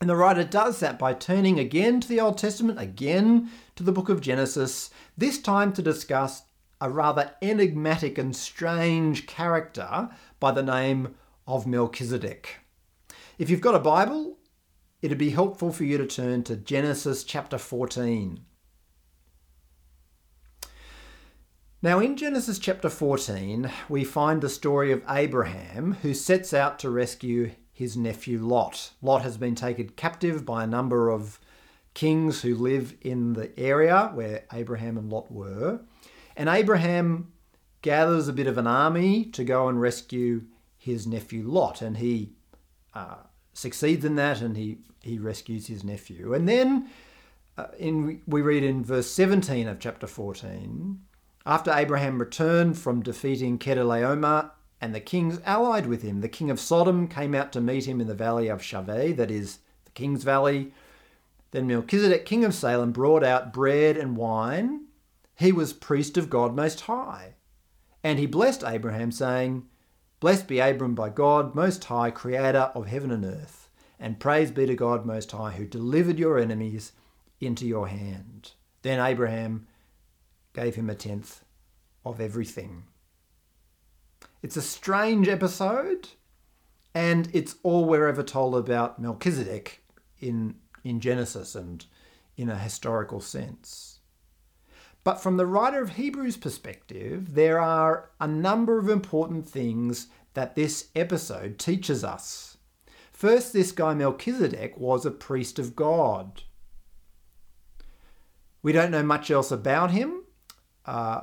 And 0.04 0.10
the 0.10 0.16
writer 0.16 0.44
does 0.44 0.80
that 0.80 0.98
by 0.98 1.14
turning 1.14 1.58
again 1.58 1.98
to 1.98 2.06
the 2.06 2.20
Old 2.20 2.36
Testament, 2.36 2.78
again 2.78 3.50
to 3.74 3.82
the 3.82 3.90
book 3.90 4.10
of 4.10 4.20
Genesis, 4.20 4.90
this 5.16 5.40
time 5.40 5.72
to 5.72 5.80
discuss 5.80 6.42
a 6.78 6.90
rather 6.90 7.30
enigmatic 7.40 8.18
and 8.18 8.36
strange 8.36 9.26
character 9.26 10.10
by 10.40 10.52
the 10.52 10.62
name 10.62 11.14
of 11.46 11.66
Melchizedek. 11.66 12.58
If 13.38 13.48
you've 13.48 13.62
got 13.62 13.76
a 13.76 13.78
Bible, 13.78 14.36
it'd 15.00 15.16
be 15.16 15.30
helpful 15.30 15.72
for 15.72 15.84
you 15.84 15.96
to 15.96 16.06
turn 16.06 16.42
to 16.42 16.56
Genesis 16.56 17.24
chapter 17.24 17.56
14. 17.56 18.40
Now, 21.80 21.98
in 21.98 22.18
Genesis 22.18 22.58
chapter 22.58 22.90
14, 22.90 23.70
we 23.88 24.04
find 24.04 24.42
the 24.42 24.50
story 24.50 24.92
of 24.92 25.02
Abraham 25.08 25.94
who 26.02 26.12
sets 26.12 26.52
out 26.52 26.78
to 26.80 26.90
rescue 26.90 27.52
his 27.74 27.96
nephew 27.96 28.38
Lot. 28.38 28.92
Lot 29.02 29.22
has 29.22 29.36
been 29.36 29.56
taken 29.56 29.90
captive 29.90 30.46
by 30.46 30.62
a 30.62 30.66
number 30.66 31.10
of 31.10 31.40
kings 31.92 32.42
who 32.42 32.54
live 32.54 32.94
in 33.02 33.32
the 33.32 33.58
area 33.58 34.12
where 34.14 34.44
Abraham 34.52 34.96
and 34.96 35.10
Lot 35.10 35.30
were. 35.30 35.80
And 36.36 36.48
Abraham 36.48 37.32
gathers 37.82 38.28
a 38.28 38.32
bit 38.32 38.46
of 38.46 38.58
an 38.58 38.68
army 38.68 39.24
to 39.26 39.44
go 39.44 39.68
and 39.68 39.80
rescue 39.80 40.42
his 40.76 41.06
nephew 41.06 41.48
Lot, 41.48 41.82
and 41.82 41.96
he 41.96 42.32
uh, 42.94 43.16
succeeds 43.52 44.04
in 44.04 44.16
that, 44.16 44.40
and 44.40 44.56
he 44.56 44.78
he 45.00 45.18
rescues 45.18 45.66
his 45.66 45.82
nephew. 45.82 46.32
And 46.32 46.48
then, 46.48 46.88
uh, 47.58 47.66
in 47.78 48.20
we 48.26 48.42
read 48.42 48.64
in 48.64 48.84
verse 48.84 49.10
17 49.10 49.66
of 49.66 49.80
chapter 49.80 50.06
14, 50.06 51.00
after 51.46 51.72
Abraham 51.72 52.18
returned 52.18 52.78
from 52.78 53.02
defeating 53.02 53.58
Chedorlaomer 53.58 54.50
and 54.84 54.94
the 54.94 55.00
kings 55.00 55.40
allied 55.46 55.86
with 55.86 56.02
him, 56.02 56.20
the 56.20 56.28
king 56.28 56.50
of 56.50 56.60
Sodom 56.60 57.08
came 57.08 57.34
out 57.34 57.52
to 57.52 57.60
meet 57.62 57.86
him 57.86 58.02
in 58.02 58.06
the 58.06 58.14
valley 58.14 58.48
of 58.48 58.60
Shaveh, 58.60 59.16
that 59.16 59.30
is 59.30 59.60
the 59.86 59.90
king's 59.92 60.24
valley. 60.24 60.72
Then 61.52 61.66
Melchizedek, 61.66 62.26
king 62.26 62.44
of 62.44 62.52
Salem, 62.52 62.92
brought 62.92 63.24
out 63.24 63.50
bread 63.50 63.96
and 63.96 64.14
wine 64.14 64.82
he 65.36 65.52
was 65.52 65.72
priest 65.72 66.18
of 66.18 66.28
God 66.28 66.54
Most 66.54 66.82
High. 66.82 67.36
And 68.02 68.18
he 68.18 68.26
blessed 68.26 68.62
Abraham, 68.62 69.10
saying, 69.10 69.66
Blessed 70.20 70.46
be 70.46 70.60
Abram 70.60 70.94
by 70.94 71.08
God 71.08 71.54
Most 71.54 71.82
High, 71.84 72.10
creator 72.10 72.70
of 72.74 72.86
heaven 72.86 73.10
and 73.10 73.24
earth, 73.24 73.70
and 73.98 74.20
praise 74.20 74.50
be 74.50 74.66
to 74.66 74.74
God 74.74 75.06
Most 75.06 75.32
High, 75.32 75.52
who 75.52 75.64
delivered 75.64 76.18
your 76.18 76.38
enemies 76.38 76.92
into 77.40 77.66
your 77.66 77.88
hand. 77.88 78.52
Then 78.82 79.00
Abraham 79.00 79.66
gave 80.52 80.74
him 80.74 80.90
a 80.90 80.94
tenth 80.94 81.42
of 82.04 82.20
everything. 82.20 82.84
It's 84.44 84.58
a 84.58 84.60
strange 84.60 85.26
episode, 85.26 86.10
and 86.94 87.30
it's 87.32 87.56
all 87.62 87.86
we're 87.86 88.06
ever 88.06 88.22
told 88.22 88.54
about 88.54 88.98
Melchizedek 88.98 89.82
in, 90.20 90.56
in 90.84 91.00
Genesis 91.00 91.54
and 91.54 91.82
in 92.36 92.50
a 92.50 92.58
historical 92.58 93.22
sense. 93.22 94.00
But 95.02 95.22
from 95.22 95.38
the 95.38 95.46
writer 95.46 95.80
of 95.80 95.92
Hebrews' 95.92 96.36
perspective, 96.36 97.34
there 97.34 97.58
are 97.58 98.10
a 98.20 98.28
number 98.28 98.78
of 98.78 98.90
important 98.90 99.48
things 99.48 100.08
that 100.34 100.56
this 100.56 100.88
episode 100.94 101.58
teaches 101.58 102.04
us. 102.04 102.58
First, 103.12 103.54
this 103.54 103.72
guy 103.72 103.94
Melchizedek 103.94 104.76
was 104.76 105.06
a 105.06 105.10
priest 105.10 105.58
of 105.58 105.74
God. 105.74 106.42
We 108.62 108.72
don't 108.72 108.90
know 108.90 109.02
much 109.02 109.30
else 109.30 109.50
about 109.50 109.92
him, 109.92 110.24
uh, 110.84 111.22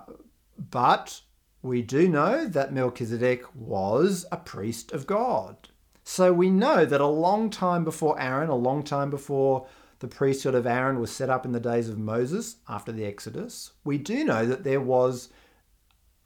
but 0.57 1.21
we 1.61 1.81
do 1.81 2.07
know 2.07 2.47
that 2.47 2.73
Melchizedek 2.73 3.43
was 3.55 4.25
a 4.31 4.37
priest 4.37 4.91
of 4.91 5.05
God. 5.05 5.69
So 6.03 6.33
we 6.33 6.49
know 6.49 6.85
that 6.85 7.01
a 7.01 7.07
long 7.07 7.49
time 7.49 7.83
before 7.83 8.19
Aaron, 8.19 8.49
a 8.49 8.55
long 8.55 8.83
time 8.83 9.09
before 9.09 9.67
the 9.99 10.07
priesthood 10.07 10.55
of 10.55 10.65
Aaron 10.65 10.99
was 10.99 11.11
set 11.11 11.29
up 11.29 11.45
in 11.45 11.51
the 11.51 11.59
days 11.59 11.87
of 11.87 11.99
Moses 11.99 12.55
after 12.67 12.91
the 12.91 13.05
Exodus, 13.05 13.71
we 13.83 13.99
do 13.99 14.23
know 14.23 14.45
that 14.47 14.63
there 14.63 14.81
was 14.81 15.29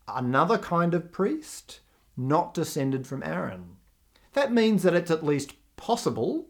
another 0.08 0.58
kind 0.58 0.94
of 0.94 1.12
priest 1.12 1.82
not 2.15 2.54
descended 2.54 3.06
from 3.06 3.22
Aaron. 3.24 3.75
That 4.34 4.54
means 4.54 4.84
that 4.84 4.96
it's 4.96 5.12
at 5.12 5.25
least 5.25 5.54
possible 5.75 6.48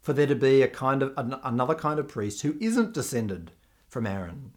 for 0.00 0.12
there 0.12 0.26
to 0.26 0.34
be 0.34 0.62
a 0.62 0.68
kind 0.68 1.02
of 1.02 1.12
another 1.16 1.74
kind 1.74 2.00
of 2.00 2.08
priest 2.08 2.42
who 2.42 2.56
isn't 2.60 2.92
descended 2.92 3.52
from 3.88 4.06
Aaron. 4.06 4.52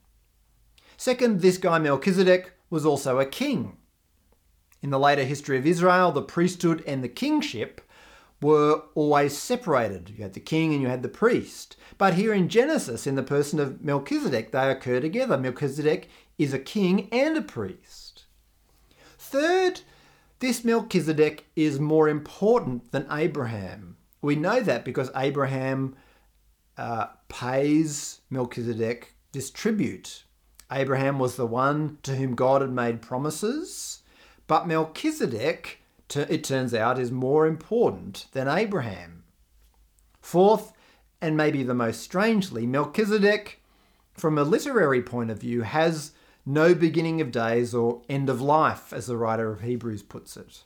Second, 0.98 1.42
this 1.42 1.60
guy 1.60 1.78
Melchizedek 1.78 2.57
was 2.70 2.86
also 2.86 3.20
a 3.20 3.26
king. 3.26 3.78
In 4.82 4.90
the 4.90 5.00
later 5.00 5.24
history 5.24 5.58
of 5.58 5.66
Israel, 5.66 6.12
the 6.12 6.22
priesthood 6.22 6.84
and 6.86 7.04
the 7.04 7.10
kingship 7.10 7.82
were 8.42 8.84
always 8.94 9.36
separated. 9.38 10.12
You 10.16 10.24
had 10.24 10.34
the 10.34 10.40
king 10.40 10.74
and 10.74 10.82
you 10.82 10.88
had 10.88 11.02
the 11.02 11.10
priest. 11.10 11.76
But 11.98 12.14
here 12.14 12.34
in 12.34 12.50
Genesis, 12.50 13.08
in 13.08 13.16
the 13.16 13.24
person 13.24 13.60
of 13.60 13.84
Melchizedek, 13.84 14.52
they 14.52 14.70
occur 14.70 15.00
together. 15.00 15.38
Melchizedek 15.38 16.10
is 16.38 16.54
a 16.54 16.60
king 16.60 17.10
and 17.12 17.36
a 17.36 17.42
priest. 17.42 18.26
Third, 19.18 19.82
this 20.40 20.64
Melchizedek 20.64 21.46
is 21.56 21.80
more 21.80 22.08
important 22.08 22.92
than 22.92 23.08
Abraham. 23.12 23.98
We 24.22 24.36
know 24.36 24.62
that 24.62 24.86
because 24.86 25.10
Abraham 25.16 25.96
uh, 26.78 27.08
pays 27.28 28.22
Melchizedek 28.30 29.16
this 29.32 29.50
tribute. 29.50 30.24
Abraham 30.72 31.18
was 31.20 31.36
the 31.36 31.48
one 31.48 31.98
to 32.04 32.16
whom 32.16 32.36
God 32.36 32.62
had 32.62 32.72
made 32.72 33.02
promises, 33.02 34.02
but 34.48 34.68
Melchizedek, 34.68 35.82
it 36.14 36.44
turns 36.44 36.74
out, 36.74 37.00
is 37.00 37.12
more 37.12 37.48
important 37.48 38.28
than 38.34 38.48
Abraham. 38.48 39.24
Fourth, 40.20 40.74
and 41.22 41.38
maybe 41.38 41.64
the 41.64 41.74
most 41.74 42.02
strangely, 42.02 42.66
Melchizedek, 42.66 43.62
from 44.14 44.38
a 44.38 44.44
literary 44.44 45.02
point 45.02 45.32
of 45.32 45.40
view, 45.40 45.62
has 45.62 46.12
no 46.46 46.74
beginning 46.74 47.22
of 47.22 47.32
days 47.32 47.74
or 47.74 48.02
end 48.10 48.30
of 48.30 48.42
life, 48.42 48.92
as 48.92 49.08
the 49.08 49.18
writer 49.18 49.52
of 49.52 49.62
Hebrews 49.62 50.04
puts 50.04 50.36
it. 50.38 50.64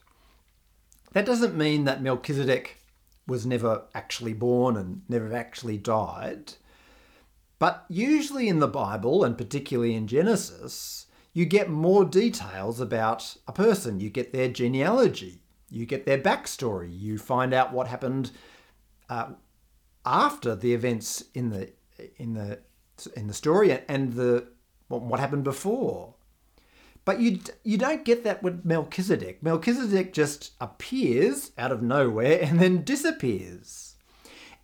That 1.12 1.26
doesn't 1.26 1.56
mean 1.56 1.84
that 1.84 2.02
Melchizedek 2.02 2.78
was 3.26 3.46
never 3.46 3.84
actually 3.94 4.32
born 4.32 4.76
and 4.76 5.02
never 5.08 5.32
actually 5.32 5.78
died. 5.78 6.54
But 7.62 7.84
usually 7.88 8.48
in 8.48 8.58
the 8.58 8.66
Bible, 8.66 9.22
and 9.22 9.38
particularly 9.38 9.94
in 9.94 10.08
Genesis, 10.08 11.06
you 11.32 11.44
get 11.44 11.70
more 11.70 12.04
details 12.04 12.80
about 12.80 13.36
a 13.46 13.52
person. 13.52 14.00
You 14.00 14.10
get 14.10 14.32
their 14.32 14.48
genealogy, 14.48 15.44
you 15.70 15.86
get 15.86 16.04
their 16.04 16.18
backstory, 16.18 16.88
you 16.90 17.18
find 17.18 17.54
out 17.54 17.72
what 17.72 17.86
happened 17.86 18.32
uh, 19.08 19.34
after 20.04 20.56
the 20.56 20.74
events 20.74 21.22
in 21.34 21.50
the 21.50 21.70
in 22.16 22.34
the 22.34 22.58
in 23.14 23.28
the 23.28 23.32
story 23.32 23.78
and 23.88 24.14
the 24.14 24.48
what 24.88 25.20
happened 25.20 25.44
before. 25.44 26.16
But 27.04 27.20
you 27.20 27.38
you 27.62 27.78
don't 27.78 28.04
get 28.04 28.24
that 28.24 28.42
with 28.42 28.64
Melchizedek. 28.64 29.40
Melchizedek 29.40 30.12
just 30.12 30.50
appears 30.60 31.52
out 31.56 31.70
of 31.70 31.80
nowhere 31.80 32.40
and 32.42 32.58
then 32.58 32.82
disappears. 32.82 33.91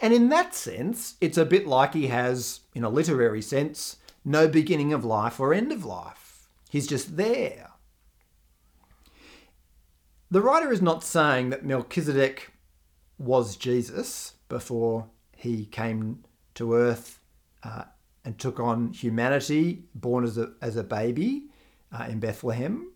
And 0.01 0.15
in 0.15 0.29
that 0.29 0.55
sense, 0.55 1.17
it's 1.21 1.39
a 1.39 1.45
bit 1.45 1.67
like 1.67 1.95
he 1.95 2.07
has, 2.07 2.61
in 2.75 2.85
a 2.85 2.89
literary 2.89 3.43
sense, 3.43 3.97
no 4.25 4.47
beginning 4.47 4.93
of 4.93 5.05
life 5.05 5.41
or 5.41 5.53
end 5.53 5.73
of 5.73 5.85
life. 5.85 6.49
He's 6.71 6.87
just 6.87 7.17
there. 7.17 7.71
The 10.31 10.43
writer 10.43 10.71
is 10.71 10.83
not 10.83 11.03
saying 11.03 11.51
that 11.51 11.65
Melchizedek 11.65 12.53
was 13.19 13.57
Jesus 13.57 14.35
before 14.49 15.07
he 15.35 15.65
came 15.65 16.25
to 16.55 16.75
earth 16.75 17.21
uh, 17.63 17.85
and 18.25 18.39
took 18.39 18.61
on 18.61 18.93
humanity, 18.93 19.85
born 19.95 20.25
as 20.25 20.37
a, 20.37 20.53
as 20.61 20.77
a 20.77 20.85
baby 20.85 21.45
uh, 21.91 22.07
in 22.09 22.21
Bethlehem. 22.21 22.93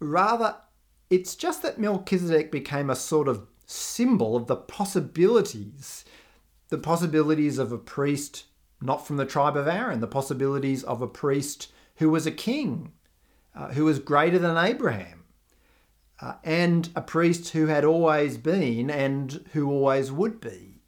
Rather, 0.00 0.56
it's 1.08 1.36
just 1.36 1.62
that 1.62 1.78
Melchizedek 1.78 2.50
became 2.50 2.90
a 2.90 2.96
sort 2.96 3.28
of 3.28 3.46
symbol 3.74 4.36
of 4.36 4.46
the 4.46 4.56
possibilities, 4.56 6.04
the 6.68 6.78
possibilities 6.78 7.58
of 7.58 7.72
a 7.72 7.78
priest 7.78 8.44
not 8.80 9.06
from 9.06 9.16
the 9.16 9.24
tribe 9.24 9.56
of 9.56 9.66
Aaron, 9.66 10.00
the 10.00 10.06
possibilities 10.06 10.84
of 10.84 11.00
a 11.00 11.06
priest 11.06 11.72
who 11.96 12.10
was 12.10 12.26
a 12.26 12.30
king, 12.30 12.92
uh, 13.54 13.68
who 13.68 13.84
was 13.86 13.98
greater 13.98 14.38
than 14.38 14.58
Abraham, 14.58 15.24
uh, 16.20 16.34
and 16.44 16.90
a 16.94 17.00
priest 17.00 17.50
who 17.50 17.66
had 17.66 17.84
always 17.84 18.36
been 18.36 18.90
and 18.90 19.48
who 19.52 19.70
always 19.70 20.12
would 20.12 20.40
be. 20.40 20.82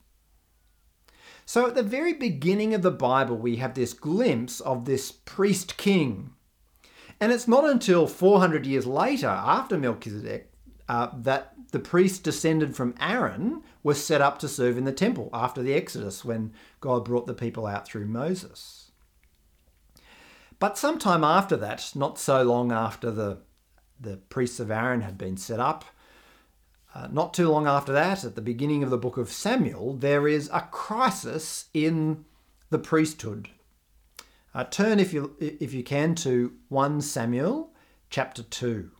So, 1.46 1.68
at 1.68 1.74
the 1.74 1.82
very 1.82 2.12
beginning 2.12 2.74
of 2.74 2.82
the 2.82 2.90
Bible, 2.90 3.36
we 3.36 3.56
have 3.56 3.74
this 3.74 3.94
glimpse 3.94 4.60
of 4.60 4.84
this 4.84 5.12
priest 5.12 5.76
king. 5.76 6.32
And 7.20 7.32
it's 7.32 7.48
not 7.48 7.64
until 7.64 8.06
400 8.06 8.66
years 8.66 8.84
later, 8.84 9.28
after 9.28 9.78
Melchizedek, 9.78 10.52
uh, 10.88 11.08
that 11.14 11.52
the 11.72 11.78
priests 11.78 12.18
descended 12.18 12.76
from 12.76 12.94
Aaron 13.00 13.62
were 13.82 13.94
set 13.94 14.20
up 14.20 14.38
to 14.38 14.48
serve 14.48 14.78
in 14.78 14.84
the 14.84 14.92
temple 14.92 15.30
after 15.32 15.62
the 15.62 15.74
Exodus 15.74 16.24
when 16.24 16.52
God 16.80 17.04
brought 17.04 17.26
the 17.26 17.34
people 17.34 17.66
out 17.66 17.86
through 17.86 18.06
Moses. 18.06 18.90
But 20.58 20.78
sometime 20.78 21.22
after 21.22 21.56
that, 21.56 21.90
not 21.94 22.18
so 22.18 22.42
long 22.42 22.72
after 22.72 23.10
the, 23.10 23.38
the 24.00 24.16
priests 24.16 24.60
of 24.60 24.70
Aaron 24.70 25.02
had 25.02 25.18
been 25.18 25.36
set 25.36 25.60
up, 25.60 25.84
uh, 26.94 27.08
not 27.12 27.34
too 27.34 27.50
long 27.50 27.66
after 27.66 27.92
that, 27.92 28.24
at 28.24 28.36
the 28.36 28.40
beginning 28.40 28.82
of 28.82 28.88
the 28.88 28.96
book 28.96 29.18
of 29.18 29.30
Samuel, 29.30 29.92
there 29.94 30.26
is 30.26 30.48
a 30.52 30.62
crisis 30.70 31.66
in 31.74 32.24
the 32.70 32.78
priesthood. 32.78 33.50
Uh, 34.54 34.64
turn, 34.64 34.98
if 34.98 35.12
you, 35.12 35.36
if 35.38 35.74
you 35.74 35.82
can, 35.82 36.14
to 36.14 36.54
1 36.70 37.02
Samuel 37.02 37.74
chapter 38.08 38.42
2. 38.42 38.90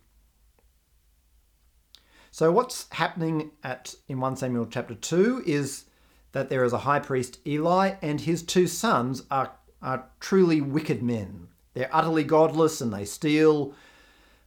So, 2.37 2.53
what's 2.53 2.87
happening 2.91 3.53
at, 3.65 3.95
in 4.09 4.21
1 4.21 4.37
Samuel 4.37 4.67
chapter 4.67 4.95
2 4.95 5.45
is 5.47 5.87
that 6.33 6.51
there 6.51 6.65
is 6.65 6.75
a 6.75 6.85
high 6.85 6.99
priest 6.99 7.39
Eli, 7.47 7.95
and 8.03 8.21
his 8.21 8.43
two 8.43 8.67
sons 8.67 9.23
are, 9.31 9.53
are 9.81 10.11
truly 10.21 10.61
wicked 10.61 11.03
men. 11.03 11.49
They're 11.73 11.89
utterly 11.91 12.25
godless 12.25 12.83
and 12.83 12.93
they 12.93 13.07
steal 13.07 13.73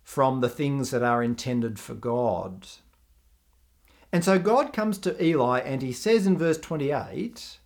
from 0.03 0.39
the 0.39 0.49
things 0.49 0.91
that 0.91 1.01
are 1.01 1.23
intended 1.23 1.79
for 1.79 1.95
God. 1.95 2.67
And 4.13 4.23
so 4.23 4.37
God 4.37 4.71
comes 4.71 4.99
to 4.99 5.25
Eli 5.25 5.57
and 5.57 5.81
he 5.81 5.91
says 5.91 6.27
in 6.27 6.37
verse 6.37 6.59
28 6.59 7.57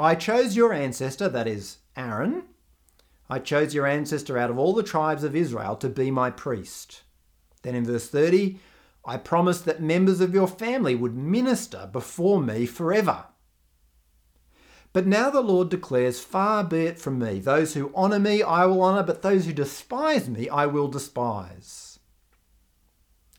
I 0.00 0.14
chose 0.14 0.56
your 0.56 0.72
ancestor, 0.72 1.28
that 1.28 1.46
is 1.46 1.76
Aaron. 1.94 2.44
I 3.28 3.38
chose 3.38 3.74
your 3.74 3.86
ancestor 3.86 4.38
out 4.38 4.48
of 4.48 4.56
all 4.56 4.72
the 4.72 4.82
tribes 4.82 5.24
of 5.24 5.36
Israel 5.36 5.76
to 5.76 5.90
be 5.90 6.10
my 6.10 6.30
priest. 6.30 7.02
Then 7.60 7.74
in 7.74 7.84
verse 7.84 8.08
30, 8.08 8.58
I 9.08 9.16
promised 9.16 9.64
that 9.64 9.80
members 9.80 10.20
of 10.20 10.34
your 10.34 10.46
family 10.46 10.94
would 10.94 11.16
minister 11.16 11.88
before 11.90 12.42
me 12.42 12.66
forever. 12.66 13.24
But 14.92 15.06
now 15.06 15.30
the 15.30 15.40
Lord 15.40 15.70
declares, 15.70 16.20
Far 16.20 16.62
be 16.62 16.80
it 16.80 16.98
from 16.98 17.18
me. 17.18 17.40
Those 17.40 17.72
who 17.72 17.90
honour 17.94 18.18
me 18.18 18.42
I 18.42 18.66
will 18.66 18.82
honour, 18.82 19.02
but 19.02 19.22
those 19.22 19.46
who 19.46 19.54
despise 19.54 20.28
me 20.28 20.50
I 20.50 20.66
will 20.66 20.88
despise. 20.88 22.00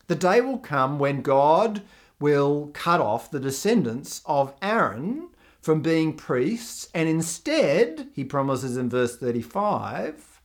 The 0.08 0.16
day 0.16 0.40
will 0.40 0.58
come 0.58 0.98
when 0.98 1.22
God 1.22 1.82
will 2.18 2.70
cut 2.74 3.00
off 3.00 3.30
the 3.30 3.38
descendants 3.38 4.22
of 4.26 4.52
Aaron 4.60 5.28
from 5.60 5.82
being 5.82 6.16
priests, 6.16 6.88
and 6.92 7.08
instead, 7.08 8.08
he 8.12 8.24
promises 8.24 8.76
in 8.76 8.90
verse 8.90 9.16
35, 9.16 10.40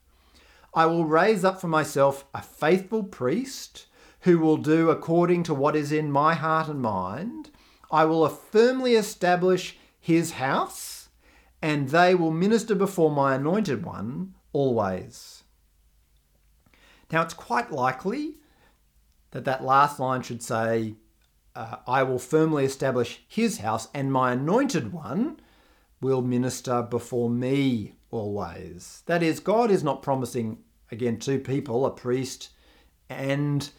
I 0.75 0.85
will 0.85 1.05
raise 1.05 1.43
up 1.43 1.59
for 1.59 1.67
myself 1.67 2.25
a 2.31 2.43
faithful 2.43 3.01
priest 3.01 3.87
who 4.25 4.39
will 4.39 4.57
do 4.57 4.89
according 4.89 5.43
to 5.43 5.53
what 5.53 5.75
is 5.75 5.91
in 5.91 6.11
my 6.11 6.33
heart 6.33 6.67
and 6.67 6.81
mind. 6.81 7.51
I 7.91 8.05
will 8.05 8.27
firmly 8.27 8.95
establish 8.95 9.77
his 9.99 10.31
house, 10.31 11.09
and 11.61 11.89
they 11.89 12.15
will 12.15 12.31
minister 12.31 12.73
before 12.73 13.11
my 13.11 13.35
anointed 13.35 13.85
one 13.85 14.33
always. 14.51 15.43
Now, 17.11 17.21
it's 17.21 17.35
quite 17.35 17.71
likely 17.71 18.37
that 19.29 19.45
that 19.45 19.63
last 19.63 19.99
line 19.99 20.23
should 20.23 20.41
say, 20.41 20.95
uh, 21.55 21.77
I 21.87 22.01
will 22.01 22.17
firmly 22.17 22.65
establish 22.65 23.21
his 23.27 23.59
house, 23.59 23.89
and 23.93 24.11
my 24.11 24.31
anointed 24.31 24.91
one 24.91 25.39
will 26.01 26.23
minister 26.23 26.81
before 26.81 27.29
me 27.29 27.93
always. 28.09 29.03
That 29.05 29.21
is, 29.21 29.39
God 29.39 29.69
is 29.69 29.83
not 29.83 30.01
promising, 30.01 30.63
again, 30.91 31.19
two 31.19 31.39
people, 31.39 31.85
a 31.85 31.91
priest 31.91 32.49
and 33.07 33.69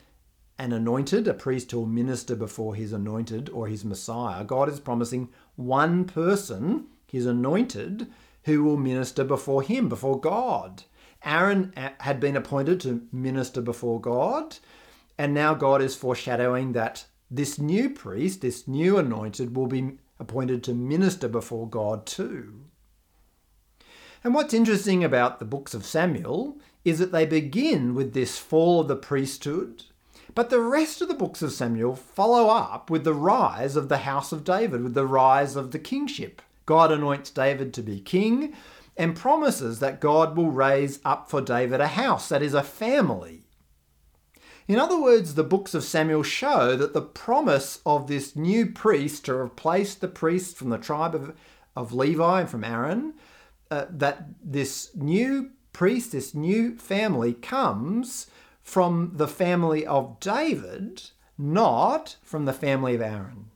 an 0.58 0.72
anointed, 0.72 1.28
a 1.28 1.34
priest 1.34 1.72
will 1.74 1.86
minister 1.86 2.34
before 2.34 2.74
his 2.74 2.92
anointed 2.92 3.48
or 3.50 3.66
his 3.66 3.84
Messiah. 3.84 4.44
God 4.44 4.68
is 4.68 4.80
promising 4.80 5.28
one 5.56 6.04
person, 6.04 6.86
his 7.06 7.26
anointed, 7.26 8.06
who 8.44 8.64
will 8.64 8.76
minister 8.76 9.24
before 9.24 9.62
him, 9.62 9.88
before 9.88 10.20
God. 10.20 10.84
Aaron 11.24 11.72
uh, 11.76 11.90
had 12.00 12.20
been 12.20 12.36
appointed 12.36 12.80
to 12.80 13.06
minister 13.12 13.60
before 13.60 14.00
God, 14.00 14.56
and 15.18 15.34
now 15.34 15.54
God 15.54 15.82
is 15.82 15.96
foreshadowing 15.96 16.72
that 16.72 17.06
this 17.30 17.58
new 17.58 17.90
priest, 17.90 18.40
this 18.40 18.68
new 18.68 18.98
anointed, 18.98 19.56
will 19.56 19.66
be 19.66 19.98
appointed 20.18 20.62
to 20.64 20.74
minister 20.74 21.28
before 21.28 21.68
God 21.68 22.06
too. 22.06 22.66
And 24.22 24.34
what's 24.34 24.54
interesting 24.54 25.04
about 25.04 25.38
the 25.38 25.44
books 25.44 25.74
of 25.74 25.84
Samuel 25.84 26.58
is 26.84 26.98
that 26.98 27.12
they 27.12 27.26
begin 27.26 27.94
with 27.94 28.14
this 28.14 28.38
fall 28.38 28.80
of 28.80 28.88
the 28.88 28.96
priesthood, 28.96 29.84
but 30.36 30.50
the 30.50 30.60
rest 30.60 31.00
of 31.00 31.08
the 31.08 31.14
books 31.14 31.40
of 31.40 31.50
Samuel 31.50 31.96
follow 31.96 32.50
up 32.50 32.90
with 32.90 33.04
the 33.04 33.14
rise 33.14 33.74
of 33.74 33.88
the 33.88 33.96
house 33.96 34.32
of 34.32 34.44
David, 34.44 34.82
with 34.82 34.92
the 34.92 35.06
rise 35.06 35.56
of 35.56 35.70
the 35.70 35.78
kingship. 35.78 36.42
God 36.66 36.92
anoints 36.92 37.30
David 37.30 37.72
to 37.72 37.82
be 37.82 38.00
king 38.00 38.52
and 38.98 39.16
promises 39.16 39.78
that 39.78 39.98
God 39.98 40.36
will 40.36 40.50
raise 40.50 41.00
up 41.06 41.30
for 41.30 41.40
David 41.40 41.80
a 41.80 41.86
house, 41.86 42.28
that 42.28 42.42
is, 42.42 42.52
a 42.52 42.62
family. 42.62 43.46
In 44.68 44.78
other 44.78 45.00
words, 45.00 45.36
the 45.36 45.42
books 45.42 45.72
of 45.72 45.82
Samuel 45.82 46.22
show 46.22 46.76
that 46.76 46.92
the 46.92 47.00
promise 47.00 47.80
of 47.86 48.06
this 48.06 48.36
new 48.36 48.66
priest 48.66 49.24
to 49.24 49.34
replace 49.34 49.94
the 49.94 50.06
priest 50.06 50.58
from 50.58 50.68
the 50.68 50.76
tribe 50.76 51.14
of, 51.14 51.34
of 51.74 51.94
Levi 51.94 52.40
and 52.40 52.50
from 52.50 52.62
Aaron, 52.62 53.14
uh, 53.70 53.86
that 53.88 54.26
this 54.44 54.94
new 54.94 55.52
priest, 55.72 56.12
this 56.12 56.34
new 56.34 56.76
family 56.76 57.32
comes 57.32 58.26
from 58.66 59.12
the 59.14 59.28
family 59.28 59.86
of 59.86 60.18
David, 60.18 61.10
not 61.38 62.16
from 62.24 62.46
the 62.46 62.52
family 62.52 62.96
of 62.96 63.00
Aaron. 63.00 63.52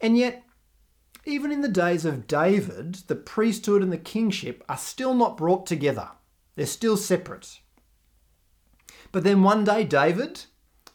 And 0.00 0.18
yet, 0.18 0.42
even 1.24 1.52
in 1.52 1.60
the 1.60 1.68
days 1.68 2.04
of 2.04 2.26
David, 2.26 2.96
the 3.06 3.14
priesthood 3.14 3.80
and 3.80 3.92
the 3.92 3.96
kingship 3.96 4.64
are 4.68 4.76
still 4.76 5.14
not 5.14 5.36
brought 5.36 5.66
together. 5.66 6.08
They're 6.56 6.66
still 6.66 6.96
separate. 6.96 7.60
But 9.12 9.22
then 9.22 9.44
one 9.44 9.62
day, 9.62 9.84
David 9.84 10.46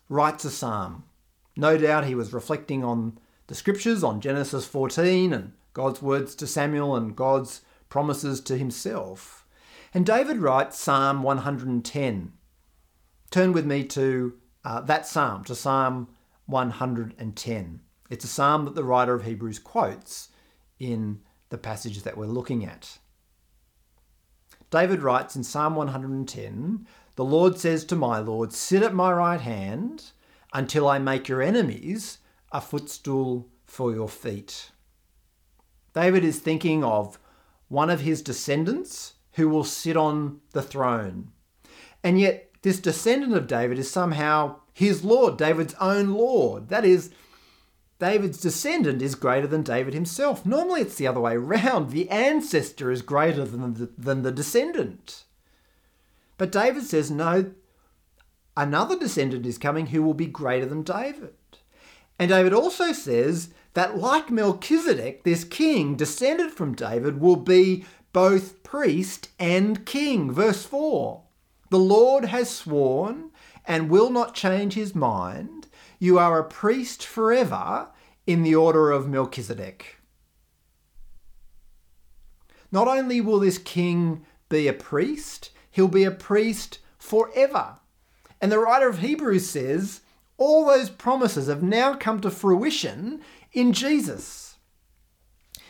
writes 0.09 0.43
a 0.43 0.51
psalm. 0.51 1.05
No 1.55 1.77
doubt 1.77 2.05
he 2.05 2.13
was 2.15 2.33
reflecting 2.33 2.83
on 2.83 3.19
the 3.47 3.55
scriptures, 3.55 4.03
on 4.03 4.19
Genesis 4.19 4.65
14 4.65 5.31
and 5.31 5.53
God's 5.71 6.01
words 6.01 6.35
to 6.35 6.45
Samuel 6.45 6.93
and 6.93 7.15
God's 7.15 7.61
promises 7.87 8.41
to 8.41 8.57
himself. 8.57 9.46
And 9.97 10.05
David 10.05 10.37
writes 10.37 10.77
Psalm 10.77 11.23
110. 11.23 12.31
Turn 13.31 13.51
with 13.51 13.65
me 13.65 13.83
to 13.85 14.35
uh, 14.63 14.81
that 14.81 15.07
psalm, 15.07 15.43
to 15.45 15.55
Psalm 15.55 16.09
110. 16.45 17.79
It's 18.11 18.23
a 18.23 18.27
psalm 18.27 18.65
that 18.65 18.75
the 18.75 18.83
writer 18.83 19.15
of 19.15 19.23
Hebrews 19.23 19.57
quotes 19.57 20.29
in 20.77 21.21
the 21.49 21.57
passage 21.57 22.03
that 22.03 22.15
we're 22.15 22.27
looking 22.27 22.63
at. 22.63 22.99
David 24.69 25.01
writes 25.01 25.35
in 25.35 25.43
Psalm 25.43 25.73
110 25.73 26.85
The 27.15 27.25
Lord 27.25 27.57
says 27.57 27.83
to 27.85 27.95
my 27.95 28.19
Lord, 28.19 28.53
Sit 28.53 28.83
at 28.83 28.93
my 28.93 29.11
right 29.11 29.41
hand 29.41 30.11
until 30.53 30.87
I 30.87 30.99
make 30.99 31.27
your 31.27 31.41
enemies 31.41 32.19
a 32.51 32.61
footstool 32.61 33.49
for 33.65 33.91
your 33.91 34.09
feet. 34.09 34.69
David 35.95 36.23
is 36.23 36.37
thinking 36.37 36.83
of 36.83 37.17
one 37.67 37.89
of 37.89 38.01
his 38.01 38.21
descendants 38.21 39.15
who 39.37 39.47
will 39.47 39.63
sit 39.63 39.95
on 39.95 40.41
the 40.51 40.61
throne. 40.61 41.29
And 42.03 42.19
yet, 42.19 42.49
this 42.63 42.79
descendant 42.79 43.33
of 43.33 43.47
David 43.47 43.79
is 43.79 43.89
somehow 43.89 44.57
his 44.73 45.03
Lord, 45.03 45.37
David's 45.37 45.75
own 45.79 46.13
Lord. 46.13 46.69
That 46.69 46.83
is, 46.83 47.11
David's 47.99 48.41
descendant 48.41 49.01
is 49.01 49.15
greater 49.15 49.47
than 49.47 49.61
David 49.61 49.93
himself. 49.93 50.45
Normally 50.45 50.81
it's 50.81 50.95
the 50.95 51.07
other 51.07 51.19
way 51.19 51.35
around. 51.35 51.91
The 51.91 52.09
ancestor 52.09 52.91
is 52.91 53.01
greater 53.01 53.45
than 53.45 53.75
the, 53.75 53.89
than 53.97 54.23
the 54.23 54.31
descendant. 54.31 55.23
But 56.37 56.51
David 56.51 56.83
says, 56.83 57.09
no, 57.11 57.51
another 58.55 58.97
descendant 58.97 59.45
is 59.45 59.57
coming 59.57 59.87
who 59.87 60.01
will 60.01 60.15
be 60.15 60.27
greater 60.27 60.65
than 60.65 60.81
David. 60.81 61.35
And 62.19 62.29
David 62.29 62.53
also 62.53 62.91
says 62.91 63.49
that, 63.75 63.99
like 63.99 64.31
Melchizedek, 64.31 65.23
this 65.23 65.43
king 65.43 65.95
descended 65.95 66.51
from 66.51 66.73
David 66.73 67.21
will 67.21 67.35
be 67.35 67.85
both 68.13 68.56
priest 68.67 69.29
and 69.39 69.85
king. 69.85 70.31
Verse 70.31 70.65
4 70.65 71.23
The 71.69 71.79
Lord 71.79 72.25
has 72.25 72.49
sworn 72.49 73.31
and 73.65 73.89
will 73.89 74.09
not 74.09 74.35
change 74.35 74.73
his 74.73 74.93
mind 74.93 75.67
you 75.99 76.19
are 76.19 76.39
a 76.39 76.43
priest 76.43 77.05
forever 77.05 77.87
in 78.25 78.43
the 78.43 78.55
order 78.55 78.91
of 78.91 79.07
Melchizedek. 79.07 79.97
Not 82.71 82.87
only 82.87 83.21
will 83.21 83.39
this 83.39 83.57
king 83.57 84.25
be 84.49 84.67
a 84.67 84.73
priest, 84.73 85.51
he'll 85.71 85.87
be 85.87 86.03
a 86.03 86.11
priest 86.11 86.79
forever. 86.99 87.77
And 88.41 88.51
the 88.51 88.59
writer 88.59 88.87
of 88.87 88.99
Hebrews 88.99 89.49
says 89.49 90.01
all 90.37 90.65
those 90.65 90.89
promises 90.89 91.47
have 91.47 91.63
now 91.63 91.95
come 91.95 92.21
to 92.21 92.29
fruition 92.29 93.21
in 93.53 93.73
Jesus. 93.73 94.46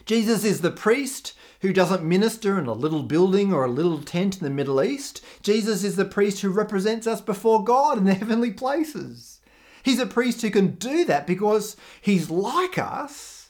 Jesus 0.08 0.46
is 0.46 0.62
the 0.62 0.72
priest 0.72 1.34
who 1.62 1.74
doesn't 1.74 2.02
minister 2.02 2.58
in 2.58 2.65
a 2.65 2.72
little 2.72 3.04
building 3.04 3.54
or 3.54 3.65
a 3.65 3.70
little 3.70 4.02
tent 4.02 4.38
in 4.38 4.43
the 4.46 4.50
Middle 4.50 4.82
East. 4.82 5.22
Jesus 5.43 5.84
is 5.84 5.98
the 5.98 6.06
priest 6.06 6.41
who 6.41 6.50
represents 6.50 7.06
us 7.06 7.20
before 7.20 7.62
God 7.63 7.98
in 7.98 8.06
the 8.06 8.13
heavenly 8.15 8.52
places. 8.52 9.41
He's 9.84 10.00
a 10.00 10.06
priest 10.06 10.41
who 10.41 10.50
can 10.50 10.76
do 10.76 11.04
that 11.06 11.28
because 11.28 11.76
he's 12.00 12.30
like 12.30 12.78
us, 12.78 13.50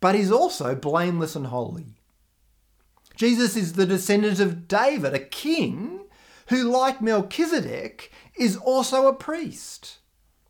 but 0.00 0.16
he's 0.16 0.32
also 0.32 0.74
blameless 0.74 1.36
and 1.36 1.46
holy. 1.46 2.00
Jesus 3.14 3.54
is 3.54 3.74
the 3.74 3.86
descendant 3.86 4.40
of 4.40 4.66
David, 4.66 5.14
a 5.14 5.20
king 5.20 6.00
who, 6.48 6.64
like 6.64 7.00
Melchizedek, 7.00 8.10
is 8.36 8.56
also 8.56 9.06
a 9.06 9.14
priest. 9.14 9.98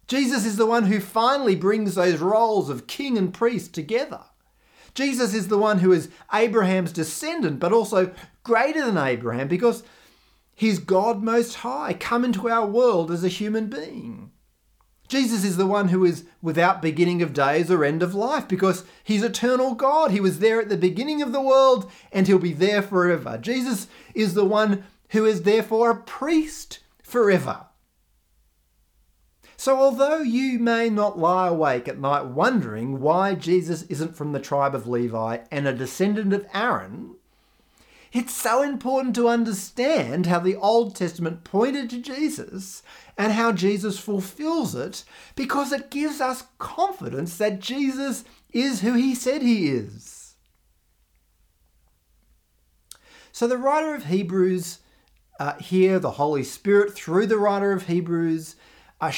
Jesus 0.06 0.46
is 0.46 0.56
the 0.56 0.64
one 0.64 0.84
who 0.84 1.00
finally 1.00 1.54
brings 1.54 1.96
those 1.96 2.18
roles 2.18 2.70
of 2.70 2.86
king 2.86 3.18
and 3.18 3.34
priest 3.34 3.74
together. 3.74 4.22
Jesus 4.94 5.35
is 5.35 5.48
the 5.48 5.59
one 5.59 5.79
who 5.79 5.92
is 5.92 6.09
Abraham's 6.33 6.92
descendant, 6.92 7.61
but 7.61 7.72
also 7.72 8.12
greater 8.42 8.85
than 8.85 8.98
Abraham 8.98 9.48
because 9.48 9.83
he's 10.55 10.79
God 10.79 11.22
Most 11.22 11.57
High, 11.57 11.94
come 11.94 12.24
into 12.24 12.48
our 12.48 12.66
world 12.66 13.11
as 13.11 13.24
a 13.24 13.29
human 13.29 13.68
being. 13.68 14.31
Jesus 15.11 15.42
is 15.42 15.57
the 15.57 15.66
one 15.66 15.88
who 15.88 16.05
is 16.05 16.24
without 16.40 16.81
beginning 16.81 17.20
of 17.20 17.33
days 17.33 17.68
or 17.68 17.85
end 17.85 18.00
of 18.00 18.14
life 18.14 18.46
because 18.46 18.85
he's 19.03 19.24
eternal 19.24 19.74
God. 19.74 20.12
He 20.12 20.20
was 20.20 20.38
there 20.38 20.61
at 20.61 20.68
the 20.68 20.76
beginning 20.76 21.20
of 21.20 21.33
the 21.33 21.40
world 21.40 21.90
and 22.12 22.29
he'll 22.29 22.38
be 22.38 22.53
there 22.53 22.81
forever. 22.81 23.37
Jesus 23.37 23.88
is 24.14 24.35
the 24.35 24.44
one 24.44 24.85
who 25.09 25.24
is 25.24 25.42
therefore 25.42 25.90
a 25.90 25.96
priest 25.96 26.79
forever. 27.03 27.66
So, 29.60 29.76
although 29.76 30.22
you 30.22 30.58
may 30.58 30.88
not 30.88 31.18
lie 31.18 31.48
awake 31.48 31.86
at 31.86 31.98
night 31.98 32.24
wondering 32.24 32.98
why 32.98 33.34
Jesus 33.34 33.82
isn't 33.90 34.16
from 34.16 34.32
the 34.32 34.40
tribe 34.40 34.74
of 34.74 34.86
Levi 34.86 35.40
and 35.50 35.68
a 35.68 35.74
descendant 35.74 36.32
of 36.32 36.46
Aaron, 36.54 37.16
it's 38.10 38.32
so 38.32 38.62
important 38.62 39.14
to 39.16 39.28
understand 39.28 40.24
how 40.24 40.38
the 40.38 40.56
Old 40.56 40.96
Testament 40.96 41.44
pointed 41.44 41.90
to 41.90 42.00
Jesus 42.00 42.82
and 43.18 43.34
how 43.34 43.52
Jesus 43.52 43.98
fulfills 43.98 44.74
it 44.74 45.04
because 45.36 45.72
it 45.72 45.90
gives 45.90 46.22
us 46.22 46.44
confidence 46.58 47.36
that 47.36 47.60
Jesus 47.60 48.24
is 48.54 48.80
who 48.80 48.94
he 48.94 49.14
said 49.14 49.42
he 49.42 49.68
is. 49.68 50.36
So 53.30 53.46
the 53.46 53.58
writer 53.58 53.94
of 53.94 54.06
Hebrews 54.06 54.78
uh, 55.38 55.58
here, 55.58 55.98
the 55.98 56.12
Holy 56.12 56.44
Spirit, 56.44 56.94
through 56.94 57.26
the 57.26 57.36
writer 57.36 57.72
of 57.72 57.88
Hebrews, 57.88 58.56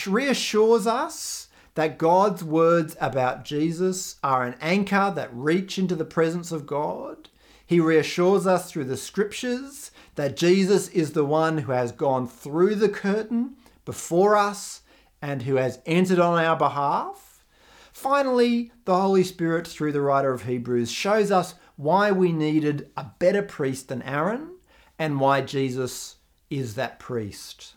reassures 0.06 0.86
us 0.86 1.48
that 1.74 1.98
God's 1.98 2.44
words 2.44 2.96
about 3.00 3.44
Jesus 3.44 4.16
are 4.22 4.44
an 4.44 4.56
anchor 4.60 5.12
that 5.14 5.34
reach 5.34 5.78
into 5.78 5.96
the 5.96 6.04
presence 6.04 6.52
of 6.52 6.66
God. 6.66 7.28
He 7.64 7.80
reassures 7.80 8.46
us 8.46 8.70
through 8.70 8.84
the 8.84 8.96
scriptures 8.96 9.90
that 10.16 10.36
Jesus 10.36 10.88
is 10.88 11.12
the 11.12 11.24
one 11.24 11.58
who 11.58 11.72
has 11.72 11.90
gone 11.90 12.28
through 12.28 12.74
the 12.74 12.88
curtain 12.88 13.56
before 13.84 14.36
us 14.36 14.82
and 15.22 15.42
who 15.42 15.56
has 15.56 15.80
entered 15.86 16.18
on 16.18 16.42
our 16.42 16.56
behalf. 16.56 17.44
Finally, 17.92 18.72
the 18.84 18.98
Holy 19.00 19.24
Spirit, 19.24 19.66
through 19.66 19.92
the 19.92 20.00
writer 20.00 20.32
of 20.32 20.42
Hebrews, 20.42 20.90
shows 20.90 21.30
us 21.30 21.54
why 21.76 22.10
we 22.10 22.32
needed 22.32 22.90
a 22.96 23.06
better 23.18 23.42
priest 23.42 23.88
than 23.88 24.02
Aaron 24.02 24.56
and 24.98 25.20
why 25.20 25.40
Jesus 25.40 26.16
is 26.50 26.74
that 26.74 26.98
priest. 26.98 27.74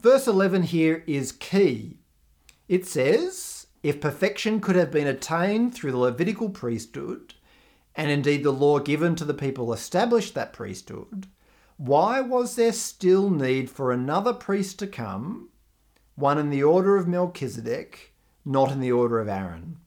Verse 0.00 0.28
11 0.28 0.64
here 0.64 1.02
is 1.06 1.32
key. 1.32 1.98
It 2.68 2.86
says, 2.86 3.66
If 3.82 4.00
perfection 4.00 4.60
could 4.60 4.76
have 4.76 4.92
been 4.92 5.08
attained 5.08 5.74
through 5.74 5.90
the 5.90 5.98
Levitical 5.98 6.50
priesthood, 6.50 7.34
and 7.96 8.08
indeed 8.10 8.44
the 8.44 8.52
law 8.52 8.78
given 8.78 9.16
to 9.16 9.24
the 9.24 9.34
people 9.34 9.72
established 9.72 10.34
that 10.34 10.52
priesthood, 10.52 11.26
why 11.76 12.20
was 12.20 12.54
there 12.54 12.72
still 12.72 13.28
need 13.28 13.70
for 13.70 13.90
another 13.90 14.32
priest 14.32 14.78
to 14.78 14.86
come, 14.86 15.48
one 16.14 16.38
in 16.38 16.50
the 16.50 16.62
order 16.62 16.96
of 16.96 17.08
Melchizedek, 17.08 18.14
not 18.44 18.70
in 18.70 18.78
the 18.80 18.92
order 18.92 19.18
of 19.18 19.28
Aaron? 19.28 19.78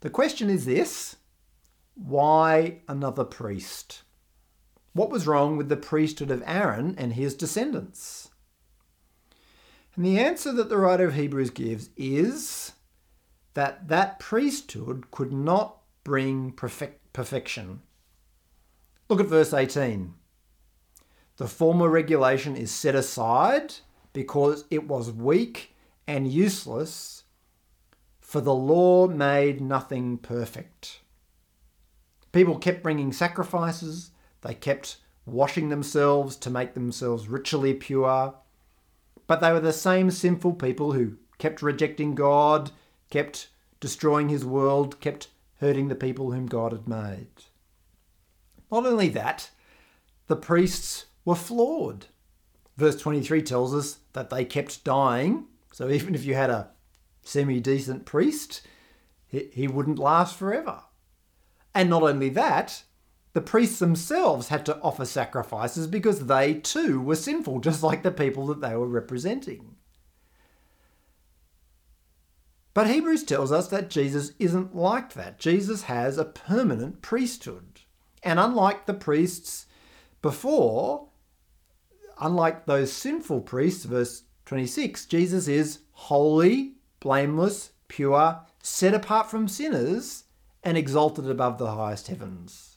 The 0.00 0.10
question 0.10 0.50
is 0.50 0.66
this 0.66 1.16
why 1.94 2.80
another 2.86 3.24
priest? 3.24 4.02
What 4.96 5.10
was 5.10 5.26
wrong 5.26 5.58
with 5.58 5.68
the 5.68 5.76
priesthood 5.76 6.30
of 6.30 6.42
Aaron 6.46 6.94
and 6.96 7.12
his 7.12 7.34
descendants? 7.34 8.30
And 9.94 10.06
the 10.06 10.18
answer 10.18 10.52
that 10.52 10.70
the 10.70 10.78
writer 10.78 11.04
of 11.04 11.14
Hebrews 11.14 11.50
gives 11.50 11.90
is 11.98 12.72
that 13.52 13.88
that 13.88 14.18
priesthood 14.18 15.10
could 15.10 15.34
not 15.34 15.82
bring 16.02 16.50
perfect, 16.50 17.12
perfection. 17.12 17.82
Look 19.10 19.20
at 19.20 19.26
verse 19.26 19.52
18. 19.52 20.14
The 21.36 21.46
former 21.46 21.90
regulation 21.90 22.56
is 22.56 22.70
set 22.70 22.94
aside 22.94 23.74
because 24.14 24.64
it 24.70 24.88
was 24.88 25.12
weak 25.12 25.74
and 26.06 26.26
useless, 26.26 27.24
for 28.18 28.40
the 28.40 28.54
law 28.54 29.08
made 29.08 29.60
nothing 29.60 30.16
perfect. 30.16 31.00
People 32.32 32.56
kept 32.56 32.82
bringing 32.82 33.12
sacrifices, 33.12 34.12
they 34.46 34.54
kept 34.54 34.98
washing 35.24 35.68
themselves 35.68 36.36
to 36.36 36.50
make 36.50 36.74
themselves 36.74 37.28
ritually 37.28 37.74
pure. 37.74 38.34
But 39.26 39.40
they 39.40 39.52
were 39.52 39.60
the 39.60 39.72
same 39.72 40.10
sinful 40.10 40.54
people 40.54 40.92
who 40.92 41.16
kept 41.38 41.62
rejecting 41.62 42.14
God, 42.14 42.70
kept 43.10 43.48
destroying 43.80 44.28
his 44.28 44.44
world, 44.44 45.00
kept 45.00 45.28
hurting 45.58 45.88
the 45.88 45.96
people 45.96 46.30
whom 46.30 46.46
God 46.46 46.70
had 46.70 46.86
made. 46.86 47.26
Not 48.70 48.86
only 48.86 49.08
that, 49.10 49.50
the 50.28 50.36
priests 50.36 51.06
were 51.24 51.34
flawed. 51.34 52.06
Verse 52.76 52.96
23 52.96 53.42
tells 53.42 53.74
us 53.74 53.98
that 54.12 54.30
they 54.30 54.44
kept 54.44 54.84
dying. 54.84 55.46
So 55.72 55.88
even 55.90 56.14
if 56.14 56.24
you 56.24 56.34
had 56.34 56.50
a 56.50 56.70
semi 57.22 57.58
decent 57.58 58.04
priest, 58.04 58.62
he 59.26 59.66
wouldn't 59.66 59.98
last 59.98 60.36
forever. 60.36 60.82
And 61.74 61.90
not 61.90 62.04
only 62.04 62.28
that, 62.30 62.84
the 63.36 63.42
priests 63.42 63.80
themselves 63.80 64.48
had 64.48 64.64
to 64.64 64.80
offer 64.80 65.04
sacrifices 65.04 65.86
because 65.86 66.24
they 66.24 66.54
too 66.54 67.02
were 67.02 67.14
sinful, 67.14 67.60
just 67.60 67.82
like 67.82 68.02
the 68.02 68.10
people 68.10 68.46
that 68.46 68.62
they 68.62 68.74
were 68.74 68.88
representing. 68.88 69.76
But 72.72 72.86
Hebrews 72.86 73.24
tells 73.24 73.52
us 73.52 73.68
that 73.68 73.90
Jesus 73.90 74.32
isn't 74.38 74.74
like 74.74 75.12
that. 75.12 75.38
Jesus 75.38 75.82
has 75.82 76.16
a 76.16 76.24
permanent 76.24 77.02
priesthood. 77.02 77.82
And 78.22 78.40
unlike 78.40 78.86
the 78.86 78.94
priests 78.94 79.66
before, 80.22 81.08
unlike 82.18 82.64
those 82.64 82.90
sinful 82.90 83.42
priests, 83.42 83.84
verse 83.84 84.22
26, 84.46 85.04
Jesus 85.04 85.46
is 85.46 85.80
holy, 85.92 86.76
blameless, 87.00 87.72
pure, 87.88 88.40
set 88.62 88.94
apart 88.94 89.30
from 89.30 89.46
sinners, 89.46 90.24
and 90.64 90.78
exalted 90.78 91.28
above 91.28 91.58
the 91.58 91.72
highest 91.72 92.08
heavens. 92.08 92.75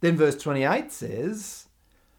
Then 0.00 0.16
verse 0.16 0.36
28 0.36 0.92
says, 0.92 1.66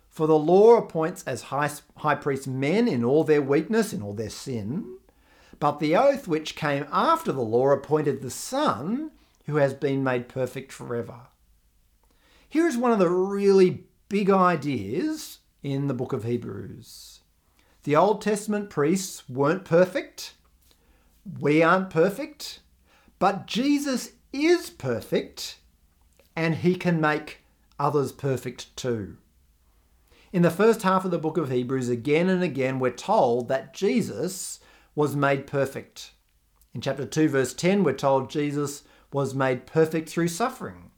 For 0.09 0.27
the 0.27 0.37
law 0.37 0.75
appoints 0.75 1.23
as 1.23 1.43
high, 1.43 1.71
high 1.97 2.15
priests 2.15 2.47
men 2.47 2.87
in 2.87 3.03
all 3.03 3.23
their 3.23 3.41
weakness, 3.41 3.93
in 3.93 4.01
all 4.01 4.13
their 4.13 4.29
sin. 4.29 4.97
But 5.59 5.79
the 5.79 5.95
oath 5.95 6.27
which 6.27 6.55
came 6.55 6.85
after 6.91 7.31
the 7.31 7.41
law 7.41 7.69
appointed 7.69 8.21
the 8.21 8.29
Son, 8.29 9.11
who 9.45 9.57
has 9.57 9.73
been 9.73 10.03
made 10.03 10.29
perfect 10.29 10.71
forever. 10.71 11.27
Here 12.47 12.67
is 12.67 12.77
one 12.77 12.91
of 12.91 12.99
the 12.99 13.09
really 13.09 13.83
big 14.07 14.29
ideas 14.29 15.39
in 15.61 15.87
the 15.87 15.93
book 15.93 16.13
of 16.13 16.23
Hebrews. 16.23 17.19
The 17.83 17.95
Old 17.95 18.21
Testament 18.21 18.69
priests 18.69 19.27
weren't 19.29 19.65
perfect. 19.65 20.33
We 21.39 21.61
aren't 21.61 21.89
perfect. 21.89 22.59
But 23.19 23.45
Jesus 23.45 24.13
is 24.31 24.69
perfect 24.69 25.57
and 26.35 26.55
he 26.55 26.75
can 26.75 27.01
make 27.01 27.39
others 27.79 28.11
perfect 28.11 28.75
too. 28.75 29.17
In 30.31 30.43
the 30.43 30.51
first 30.51 30.83
half 30.83 31.05
of 31.05 31.11
the 31.11 31.17
book 31.17 31.37
of 31.37 31.49
Hebrews, 31.49 31.89
again 31.89 32.29
and 32.29 32.43
again, 32.43 32.79
we're 32.79 32.91
told 32.91 33.47
that 33.47 33.73
Jesus 33.73 34.59
was 34.93 35.15
made 35.15 35.47
perfect. 35.47 36.11
In 36.73 36.81
chapter 36.81 37.05
2, 37.05 37.29
verse 37.29 37.53
10, 37.53 37.83
we're 37.83 37.93
told 37.93 38.29
Jesus 38.29 38.83
was 39.11 39.33
made 39.33 39.65
perfect 39.65 40.07
through 40.07 40.27
suffering. 40.27 40.91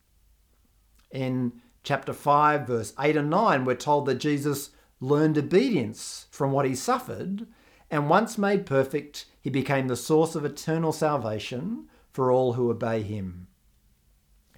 In 1.12 1.62
chapter 1.84 2.12
5, 2.12 2.68
verse 2.68 2.94
8 3.00 3.16
and 3.16 3.30
9, 3.30 3.64
we're 3.64 3.76
told 3.76 4.06
that 4.08 4.16
Jesus 4.16 4.72
learned 5.00 5.38
obedience 5.38 6.28
from 6.30 6.52
what 6.52 6.66
he 6.66 6.76
suffered, 6.76 7.48
and 7.90 8.10
once 8.10 8.38
made 8.38 8.66
perfect, 8.66 9.26
he 9.40 9.50
became 9.50 9.88
the 9.88 9.96
source 9.96 10.36
of 10.36 10.46
eternal 10.46 10.92
salvation 10.92 11.88
for 12.12 12.32
all 12.32 12.54
who 12.54 12.70
obey 12.70 13.02
him. 13.02 13.48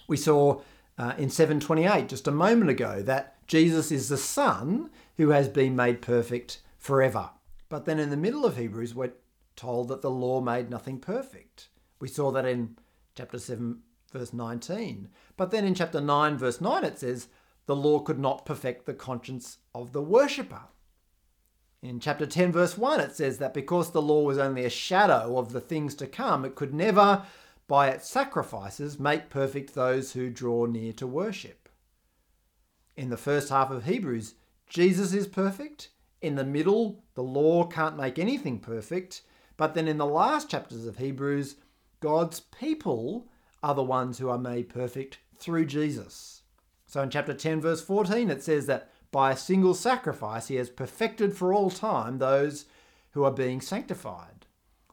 We 0.08 0.18
saw 0.18 0.62
uh, 0.98 1.14
in 1.18 1.30
728 1.30 2.08
just 2.08 2.28
a 2.28 2.32
moment 2.32 2.70
ago 2.70 3.02
that 3.02 3.36
Jesus 3.48 3.92
is 3.92 4.10
the 4.10 4.18
Son 4.18 4.90
who 5.18 5.30
has 5.30 5.50
been 5.50 5.76
made 5.76 6.02
perfect 6.02 6.62
forever. 6.78 7.32
But 7.70 7.86
then 7.86 8.00
in 8.00 8.10
the 8.10 8.18
middle 8.18 8.46
of 8.46 8.58
Hebrews, 8.58 8.94
we're 8.94 9.14
told 9.56 9.88
that 9.88 10.02
the 10.02 10.12
law 10.12 10.42
made 10.42 10.70
nothing 10.70 11.00
perfect. 11.00 11.70
We 12.00 12.08
saw 12.08 12.32
that 12.32 12.46
in 12.46 12.78
chapter 13.16 13.40
7, 13.40 13.80
verse 14.12 14.34
19. 14.34 15.10
But 15.38 15.52
then 15.52 15.66
in 15.66 15.76
chapter 15.76 16.02
9, 16.02 16.38
verse 16.38 16.62
9, 16.62 16.84
it 16.84 17.00
says, 17.00 17.28
the 17.66 17.76
law 17.76 18.00
could 18.00 18.20
not 18.20 18.46
perfect 18.46 18.86
the 18.86 18.94
conscience 18.94 19.60
of 19.74 19.94
the 19.94 20.02
worshipper. 20.02 20.64
In 21.82 22.00
chapter 22.00 22.26
10, 22.26 22.52
verse 22.52 22.78
1, 22.78 23.00
it 23.00 23.16
says 23.16 23.38
that 23.40 23.54
because 23.54 23.92
the 23.92 24.02
law 24.02 24.24
was 24.24 24.38
only 24.38 24.66
a 24.66 24.70
shadow 24.70 25.38
of 25.38 25.52
the 25.52 25.62
things 25.62 25.96
to 25.96 26.08
come, 26.08 26.46
it 26.46 26.56
could 26.56 26.74
never 26.74 27.24
by 27.68 27.90
its 27.90 28.10
sacrifices, 28.10 29.00
make 29.00 29.30
perfect 29.30 29.74
those 29.74 30.14
who 30.14 30.30
draw 30.30 30.66
near 30.66 30.94
to 30.94 31.08
worship. 31.08 31.70
In 32.96 33.10
the 33.10 33.18
first 33.18 33.50
half 33.50 33.72
of 33.72 33.86
Hebrews, 33.86 34.36
Jesus 34.68 35.14
is 35.14 35.28
perfect. 35.28 35.90
In 36.22 36.36
the 36.36 36.44
middle, 36.44 37.04
the 37.16 37.24
law 37.24 37.66
can't 37.66 37.98
make 37.98 38.20
anything 38.20 38.60
perfect. 38.60 39.22
But 39.58 39.74
then 39.74 39.88
in 39.88 39.98
the 39.98 40.06
last 40.06 40.50
chapters 40.50 40.86
of 40.86 40.98
Hebrews, 40.98 41.56
God's 42.00 42.40
people 42.40 43.28
are 43.62 43.76
the 43.76 43.84
ones 43.84 44.18
who 44.18 44.30
are 44.30 44.38
made 44.38 44.70
perfect 44.70 45.20
through 45.38 45.66
Jesus. 45.66 46.42
So 46.86 47.02
in 47.02 47.10
chapter 47.10 47.34
10, 47.34 47.62
verse 47.62 47.82
14, 47.82 48.30
it 48.30 48.44
says 48.44 48.66
that 48.68 48.92
by 49.12 49.32
a 49.32 49.38
single 49.38 49.74
sacrifice, 49.74 50.48
he 50.48 50.56
has 50.56 50.70
perfected 50.70 51.36
for 51.36 51.54
all 51.54 51.70
time 51.70 52.18
those 52.18 52.66
who 53.12 53.24
are 53.24 53.32
being 53.32 53.62
sanctified. 53.62 54.33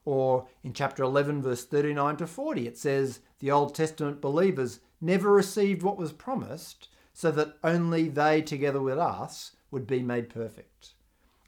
Or 0.05 0.47
in 0.65 0.73
chapter 0.73 1.03
11, 1.03 1.43
verse 1.43 1.65
39 1.65 2.17
to 2.19 2.27
40, 2.27 2.67
it 2.67 2.79
says 2.79 3.21
the 3.39 3.51
Old 3.51 3.75
Testament 3.75 4.21
believers 4.21 4.81
never 5.01 5.31
received 5.31 5.83
what 5.83 5.99
was 5.99 6.13
promised, 6.13 6.89
so 7.13 7.31
that 7.33 7.57
only 7.63 8.09
they, 8.09 8.43
together 8.43 8.81
with 8.81 8.99
us, 8.99 9.57
would 9.71 9.87
be 9.87 10.03
made 10.03 10.29
perfect. 10.29 10.95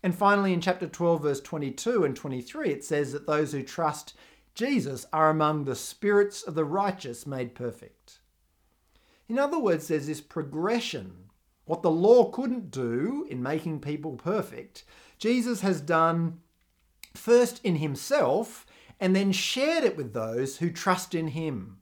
And 0.03 0.15
finally, 0.15 0.53
in 0.53 0.61
chapter 0.61 0.87
12, 0.87 1.23
verse 1.23 1.41
22 1.41 2.05
and 2.05 2.17
23, 2.17 2.71
it 2.71 2.85
says 2.85 3.13
that 3.13 3.27
those 3.27 3.53
who 3.53 3.63
trust 3.63 4.15
Jesus 4.55 5.07
are 5.13 5.31
among 5.31 5.65
the 5.65 5.77
spirits 5.77 6.43
of 6.43 6.55
the 6.55 6.65
righteous 6.65 7.27
made 7.27 7.55
perfect. 7.55 8.19
In 9.29 9.39
other 9.39 9.59
words, 9.59 9.89
there's 9.89 10.09
this 10.09 10.21
progression. 10.21 11.31
What 11.65 11.83
the 11.83 11.91
law 11.91 12.31
couldn't 12.31 12.71
do 12.71 13.27
in 13.31 13.43
making 13.43 13.81
people 13.81 14.17
perfect, 14.17 14.85
Jesus 15.19 15.61
has 15.61 15.81
done 15.81 16.41
first 17.15 17.61
in 17.65 17.77
himself 17.77 18.67
and 19.01 19.17
then 19.17 19.33
shared 19.33 19.85
it 19.85 19.97
with 19.97 20.13
those 20.13 20.59
who 20.59 20.71
trust 20.71 21.15
in 21.15 21.29
him. 21.29 21.79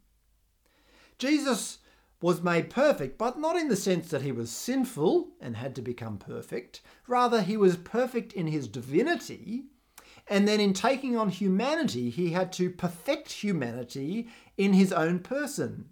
Jesus 1.18 1.78
was 2.22 2.42
made 2.42 2.70
perfect, 2.70 3.16
but 3.18 3.38
not 3.38 3.56
in 3.56 3.68
the 3.68 3.76
sense 3.76 4.08
that 4.08 4.22
he 4.22 4.32
was 4.32 4.50
sinful 4.50 5.28
and 5.40 5.56
had 5.56 5.74
to 5.74 5.82
become 5.82 6.18
perfect. 6.18 6.80
Rather, 7.06 7.42
he 7.42 7.56
was 7.56 7.76
perfect 7.76 8.32
in 8.32 8.46
his 8.46 8.68
divinity, 8.68 9.64
and 10.26 10.46
then 10.46 10.60
in 10.60 10.72
taking 10.72 11.16
on 11.16 11.28
humanity, 11.28 12.10
he 12.10 12.30
had 12.30 12.52
to 12.54 12.70
perfect 12.70 13.32
humanity 13.32 14.28
in 14.56 14.74
his 14.74 14.92
own 14.92 15.18
person. 15.18 15.90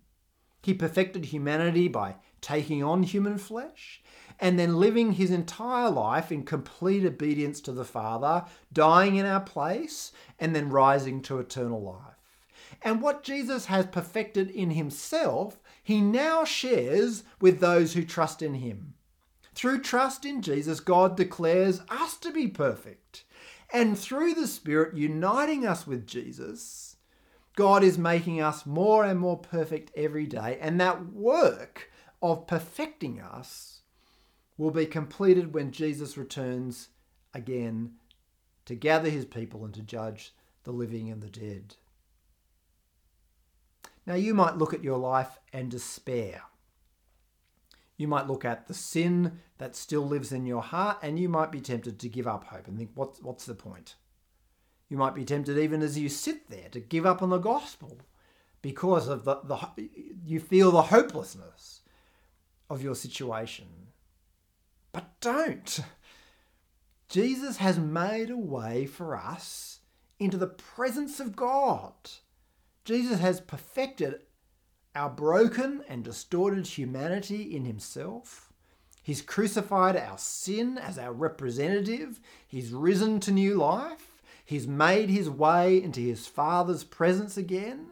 He 0.62 0.74
perfected 0.74 1.26
humanity 1.26 1.88
by 1.88 2.16
taking 2.40 2.82
on 2.82 3.02
human 3.02 3.38
flesh 3.38 4.02
and 4.40 4.58
then 4.58 4.76
living 4.76 5.12
his 5.12 5.30
entire 5.30 5.90
life 5.90 6.30
in 6.30 6.44
complete 6.44 7.04
obedience 7.04 7.60
to 7.62 7.72
the 7.72 7.84
Father, 7.84 8.44
dying 8.72 9.16
in 9.16 9.26
our 9.26 9.40
place, 9.40 10.12
and 10.38 10.54
then 10.54 10.70
rising 10.70 11.20
to 11.22 11.38
eternal 11.38 11.82
life. 11.82 12.14
And 12.82 13.02
what 13.02 13.24
Jesus 13.24 13.66
has 13.66 13.86
perfected 13.86 14.50
in 14.50 14.70
himself, 14.70 15.58
he 15.82 16.00
now 16.00 16.44
shares 16.44 17.24
with 17.40 17.58
those 17.58 17.94
who 17.94 18.04
trust 18.04 18.42
in 18.42 18.54
him. 18.54 18.94
Through 19.54 19.80
trust 19.80 20.24
in 20.24 20.42
Jesus, 20.42 20.78
God 20.78 21.16
declares 21.16 21.80
us 21.88 22.16
to 22.18 22.30
be 22.30 22.46
perfect. 22.46 23.24
And 23.72 23.98
through 23.98 24.34
the 24.34 24.46
Spirit 24.46 24.96
uniting 24.96 25.66
us 25.66 25.86
with 25.86 26.06
Jesus, 26.06 26.96
God 27.56 27.82
is 27.82 27.98
making 27.98 28.40
us 28.40 28.64
more 28.64 29.04
and 29.04 29.18
more 29.18 29.36
perfect 29.36 29.90
every 29.96 30.26
day. 30.26 30.58
And 30.60 30.80
that 30.80 31.12
work 31.12 31.90
of 32.22 32.46
perfecting 32.46 33.20
us 33.20 33.80
will 34.56 34.70
be 34.70 34.86
completed 34.86 35.54
when 35.54 35.70
Jesus 35.70 36.16
returns 36.16 36.88
again 37.32 37.92
to 38.66 38.74
gather 38.74 39.08
his 39.08 39.24
people 39.24 39.64
and 39.64 39.72
to 39.74 39.82
judge 39.82 40.34
the 40.64 40.72
living 40.72 41.10
and 41.10 41.22
the 41.22 41.28
dead. 41.30 41.76
Now, 44.06 44.14
you 44.14 44.34
might 44.34 44.56
look 44.56 44.74
at 44.74 44.84
your 44.84 44.98
life 44.98 45.38
and 45.52 45.70
despair. 45.70 46.42
You 47.96 48.08
might 48.08 48.26
look 48.26 48.44
at 48.44 48.66
the 48.66 48.74
sin 48.74 49.40
that 49.58 49.76
still 49.76 50.06
lives 50.06 50.32
in 50.32 50.46
your 50.46 50.62
heart 50.62 50.98
and 51.02 51.18
you 51.18 51.28
might 51.28 51.52
be 51.52 51.60
tempted 51.60 51.98
to 51.98 52.08
give 52.08 52.26
up 52.26 52.44
hope 52.44 52.68
and 52.68 52.78
think, 52.78 52.90
what's, 52.94 53.22
what's 53.22 53.46
the 53.46 53.54
point? 53.54 53.96
You 54.88 54.96
might 54.96 55.14
be 55.14 55.24
tempted, 55.24 55.58
even 55.58 55.82
as 55.82 55.98
you 55.98 56.08
sit 56.08 56.48
there, 56.48 56.68
to 56.70 56.80
give 56.80 57.04
up 57.04 57.22
on 57.22 57.30
the 57.30 57.38
gospel 57.38 57.98
because 58.62 59.08
of 59.08 59.24
the, 59.24 59.40
the 59.44 59.88
you 60.24 60.40
feel 60.40 60.70
the 60.70 60.82
hopelessness 60.82 61.82
of 62.70 62.82
your 62.82 62.94
situation 62.94 63.66
but 64.92 65.20
don't. 65.20 65.80
Jesus 67.08 67.58
has 67.58 67.78
made 67.78 68.30
a 68.30 68.36
way 68.36 68.86
for 68.86 69.16
us 69.16 69.80
into 70.18 70.36
the 70.36 70.46
presence 70.46 71.20
of 71.20 71.36
God. 71.36 71.92
Jesus 72.84 73.20
has 73.20 73.40
perfected 73.40 74.22
our 74.94 75.08
broken 75.08 75.82
and 75.88 76.02
distorted 76.02 76.66
humanity 76.66 77.54
in 77.54 77.64
himself. 77.64 78.52
He's 79.02 79.22
crucified 79.22 79.96
our 79.96 80.18
sin 80.18 80.76
as 80.76 80.98
our 80.98 81.12
representative. 81.12 82.20
He's 82.46 82.72
risen 82.72 83.20
to 83.20 83.30
new 83.30 83.54
life. 83.54 84.22
He's 84.44 84.66
made 84.66 85.10
his 85.10 85.30
way 85.30 85.80
into 85.80 86.00
his 86.00 86.26
Father's 86.26 86.84
presence 86.84 87.36
again. 87.36 87.90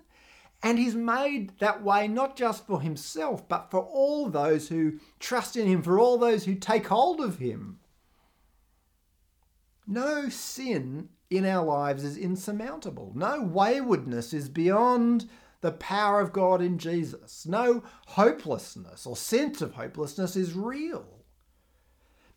And 0.62 0.78
he's 0.78 0.94
made 0.94 1.58
that 1.58 1.82
way 1.82 2.08
not 2.08 2.36
just 2.36 2.66
for 2.66 2.80
himself, 2.80 3.48
but 3.48 3.70
for 3.70 3.80
all 3.80 4.28
those 4.28 4.68
who 4.68 4.98
trust 5.20 5.56
in 5.56 5.66
him, 5.66 5.82
for 5.82 5.98
all 5.98 6.18
those 6.18 6.44
who 6.44 6.54
take 6.54 6.86
hold 6.88 7.20
of 7.20 7.38
him. 7.38 7.78
No 9.86 10.28
sin 10.28 11.10
in 11.30 11.44
our 11.44 11.64
lives 11.64 12.04
is 12.04 12.16
insurmountable. 12.16 13.12
No 13.14 13.42
waywardness 13.42 14.32
is 14.32 14.48
beyond 14.48 15.28
the 15.60 15.72
power 15.72 16.20
of 16.20 16.32
God 16.32 16.60
in 16.60 16.78
Jesus. 16.78 17.46
No 17.46 17.82
hopelessness 18.08 19.06
or 19.06 19.16
sense 19.16 19.60
of 19.62 19.74
hopelessness 19.74 20.36
is 20.36 20.54
real. 20.54 21.24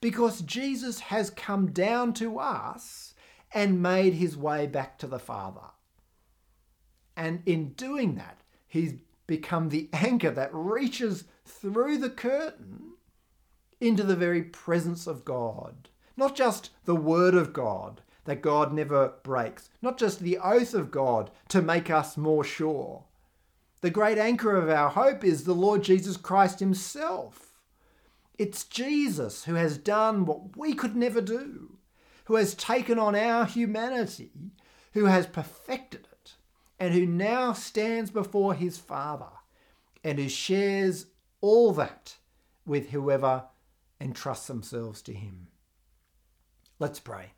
Because 0.01 0.41
Jesus 0.41 0.99
has 0.99 1.29
come 1.29 1.71
down 1.71 2.13
to 2.13 2.39
us 2.39 3.13
and 3.53 3.81
made 3.81 4.13
his 4.13 4.37
way 4.37 4.67
back 4.67 4.97
to 4.99 5.07
the 5.07 5.19
Father. 5.19 5.71
And 7.19 7.43
in 7.45 7.73
doing 7.73 8.15
that, 8.15 8.39
he's 8.65 8.93
become 9.27 9.67
the 9.67 9.89
anchor 9.91 10.31
that 10.31 10.53
reaches 10.53 11.25
through 11.45 11.97
the 11.97 12.09
curtain 12.09 12.93
into 13.81 14.03
the 14.03 14.15
very 14.15 14.41
presence 14.41 15.05
of 15.05 15.25
God. 15.25 15.89
Not 16.15 16.33
just 16.33 16.69
the 16.85 16.95
Word 16.95 17.35
of 17.35 17.51
God 17.51 18.01
that 18.23 18.41
God 18.41 18.71
never 18.71 19.15
breaks, 19.21 19.69
not 19.81 19.99
just 19.99 20.21
the 20.21 20.37
oath 20.37 20.73
of 20.73 20.91
God 20.91 21.29
to 21.49 21.61
make 21.61 21.89
us 21.89 22.15
more 22.15 22.45
sure, 22.45 23.03
the 23.81 23.89
great 23.89 24.17
anchor 24.17 24.55
of 24.55 24.69
our 24.69 24.89
hope 24.89 25.25
is 25.25 25.43
the 25.43 25.53
Lord 25.53 25.83
Jesus 25.83 26.15
Christ 26.15 26.61
Himself. 26.61 27.59
It's 28.37 28.63
Jesus 28.63 29.43
who 29.43 29.55
has 29.55 29.77
done 29.77 30.25
what 30.25 30.55
we 30.55 30.73
could 30.73 30.95
never 30.95 31.19
do, 31.19 31.79
who 32.25 32.35
has 32.35 32.53
taken 32.53 32.97
on 32.97 33.13
our 33.13 33.45
humanity, 33.45 34.31
who 34.93 35.05
has 35.05 35.27
perfected 35.27 36.08
and 36.79 36.93
who 36.93 37.05
now 37.05 37.53
stands 37.53 38.11
before 38.11 38.53
His 38.53 38.77
Father 38.77 39.31
and 40.03 40.17
who 40.17 40.29
shares 40.29 41.07
all 41.41 41.73
that 41.73 42.15
with 42.65 42.89
whoever 42.89 43.43
entrusts 43.99 44.47
themselves 44.47 45.01
to 45.03 45.13
Him. 45.13 45.47
Let's 46.79 46.99
pray. 46.99 47.33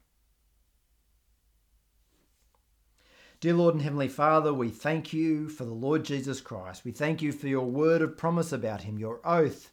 Dear 3.42 3.56
Lord 3.56 3.74
and 3.74 3.82
Heavenly 3.82 4.08
Father, 4.08 4.54
we 4.54 4.70
thank 4.70 5.14
you 5.14 5.50
for 5.50 5.66
the 5.66 5.74
Lord 5.74 6.06
Jesus 6.06 6.42
Christ. 6.42 6.86
We 6.86 6.92
thank 6.92 7.24
you 7.24 7.32
for 7.32 7.48
your 7.48 7.66
word 7.66 8.04
of 8.04 8.16
promise 8.16 8.52
about 8.52 8.84
him, 8.84 9.00
your 9.00 9.20
oath 9.26 9.72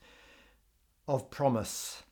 of 1.06 1.28
promise 1.30 2.02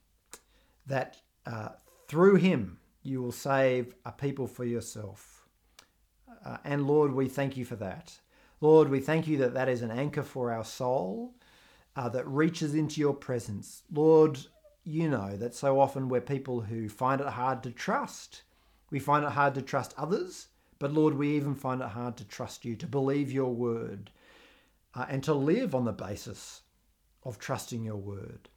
that 0.87 1.17
uh, 1.47 1.71
through 2.09 2.37
him 2.37 2.79
you 3.03 3.23
will 3.23 3.33
save 3.33 3.95
a 4.05 4.13
people 4.13 4.47
for 4.47 4.67
yourself. 4.67 5.36
Uh, 6.47 6.59
and 6.65 6.87
Lord, 6.87 7.13
we 7.13 7.29
thank 7.29 7.57
you 7.57 7.65
for 7.65 7.77
that. 7.77 8.19
Lord, 8.61 8.89
we 8.89 9.01
thank 9.01 9.27
you 9.27 9.39
that 9.39 9.55
that 9.55 9.69
is 9.69 9.83
an 9.83 9.91
anchor 9.91 10.23
for 10.23 10.53
our 10.53 10.65
soul 10.65 11.35
uh, 11.97 12.09
that 12.11 12.27
reaches 12.29 12.75
into 12.75 13.01
your 13.01 13.15
presence. 13.15 13.83
Lord, 13.93 14.39
you 14.85 15.09
know 15.09 15.37
that 15.37 15.55
so 15.55 15.81
often 15.81 16.09
we're 16.09 16.21
people 16.21 16.61
who 16.61 16.89
find 16.89 17.21
it 17.21 17.27
hard 17.27 17.63
to 17.65 17.71
trust. 17.71 18.43
We 18.91 18.99
find 19.01 19.25
it 19.25 19.33
hard 19.33 19.55
to 19.55 19.63
trust 19.63 19.95
others 19.99 20.49
but 20.79 20.93
Lord, 20.93 21.15
we 21.15 21.37
even 21.37 21.55
find 21.55 21.81
it 21.81 21.89
hard 21.89 22.17
to 22.19 22.25
trust 22.25 22.65
you, 22.65 22.77
to 22.77 22.87
believe 22.87 23.33
your 23.33 23.55
word, 23.55 24.11
uh, 24.95 25.07
and 25.09 25.23
to 25.25 25.35
live 25.35 25.75
on 25.75 25.85
the 25.85 25.93
basis 25.93 26.63
of 27.25 27.39
trusting 27.39 27.83
your 27.83 27.97
word. 27.97 28.49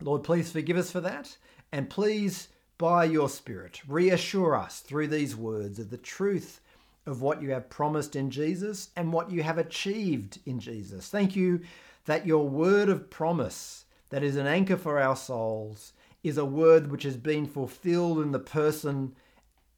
Lord, 0.00 0.22
please 0.22 0.52
forgive 0.52 0.76
us 0.76 0.90
for 0.90 1.00
that, 1.00 1.36
and 1.72 1.90
please, 1.90 2.48
by 2.78 3.04
your 3.04 3.28
Spirit, 3.28 3.80
reassure 3.86 4.54
us 4.54 4.80
through 4.80 5.08
these 5.08 5.34
words 5.34 5.78
of 5.78 5.90
the 5.90 5.98
truth 5.98 6.60
of 7.06 7.20
what 7.20 7.42
you 7.42 7.50
have 7.50 7.68
promised 7.68 8.16
in 8.16 8.30
Jesus 8.30 8.90
and 8.96 9.12
what 9.12 9.30
you 9.30 9.42
have 9.42 9.58
achieved 9.58 10.38
in 10.46 10.58
Jesus. 10.58 11.08
Thank 11.08 11.36
you 11.36 11.60
that 12.06 12.26
your 12.26 12.48
word 12.48 12.88
of 12.88 13.10
promise, 13.10 13.84
that 14.10 14.22
is 14.22 14.36
an 14.36 14.46
anchor 14.46 14.76
for 14.76 14.98
our 14.98 15.16
souls, 15.16 15.92
is 16.22 16.38
a 16.38 16.44
word 16.44 16.90
which 16.90 17.02
has 17.02 17.16
been 17.16 17.46
fulfilled 17.46 18.20
in 18.20 18.32
the 18.32 18.38
person 18.38 19.14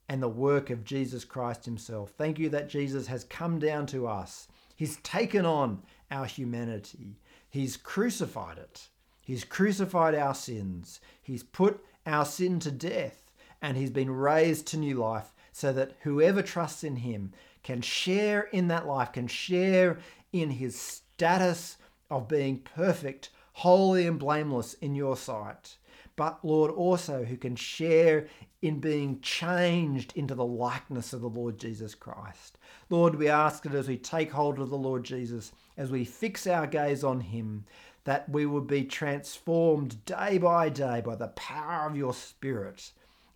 and 0.09 0.23
the 0.23 0.29
work 0.29 0.71
of 0.71 0.85
Jesus 0.85 1.25
Christ 1.25 1.65
Himself. 1.65 2.13
Thank 2.17 2.39
you 2.39 2.49
that 2.51 2.69
Jesus 2.69 3.09
has 3.09 3.25
come 3.25 3.59
down 3.59 3.87
to 3.87 4.07
us. 4.07 4.47
He's 4.77 4.99
taken 4.99 5.45
on 5.45 5.83
our 6.11 6.27
humanity, 6.27 7.19
He's 7.49 7.77
crucified 7.77 8.59
it. 8.59 8.89
He's 9.23 9.43
crucified 9.43 10.15
our 10.15 10.35
sins. 10.35 11.01
He's 11.21 11.43
put 11.43 11.83
our 12.07 12.25
sin 12.25 12.61
to 12.61 12.71
death, 12.71 13.33
and 13.61 13.77
He's 13.77 13.91
been 13.91 14.11
raised 14.11 14.69
to 14.69 14.77
new 14.77 14.95
life 14.97 15.33
so 15.57 15.73
that 15.73 15.93
whoever 16.03 16.43
trusts 16.43 16.85
in 16.85 16.97
Him 16.97 17.33
can 17.63 17.81
share 17.81 18.43
in 18.53 18.69
that 18.69 18.87
life, 18.87 19.13
can 19.13 19.27
share 19.27 19.99
in 20.33 20.51
His 20.51 20.79
status 20.79 21.77
of 22.11 22.29
being 22.29 22.59
perfect, 22.59 23.31
holy, 23.55 24.07
and 24.07 24.19
blameless 24.19 24.75
in 24.75 24.95
your 24.95 25.17
sight 25.17 25.79
but 26.17 26.43
Lord, 26.43 26.71
also 26.71 27.25
who 27.25 27.37
can 27.37 27.57
share 27.57 28.27
in 28.63 28.81
being 28.81 29.21
changed 29.21 30.15
into 30.17 30.35
the 30.35 30.47
likeness 30.47 31.13
of 31.13 31.21
the 31.21 31.29
Lord 31.29 31.59
Jesus 31.59 31.95
Christ. 31.95 32.59
Lord, 32.89 33.17
we 33.17 33.29
ask 33.29 33.63
that 33.63 33.75
as 33.75 33.87
we 33.87 33.99
take 33.99 34.33
hold 34.33 34.59
of 34.59 34.71
the 34.71 34.79
Lord 34.79 35.05
Jesus, 35.05 35.53
as 35.77 35.91
we 35.91 36.05
fix 36.05 36.47
our 36.47 36.67
gaze 36.67 37.05
on 37.05 37.21
him, 37.21 37.67
that 38.05 38.29
we 38.31 38.47
will 38.47 38.63
be 38.63 38.85
transformed 38.85 40.05
day 40.07 40.39
by 40.39 40.71
day 40.71 41.03
by 41.05 41.17
the 41.17 41.29
power 41.29 41.87
of 41.87 41.97
your 41.97 42.15
Spirit 42.15 42.93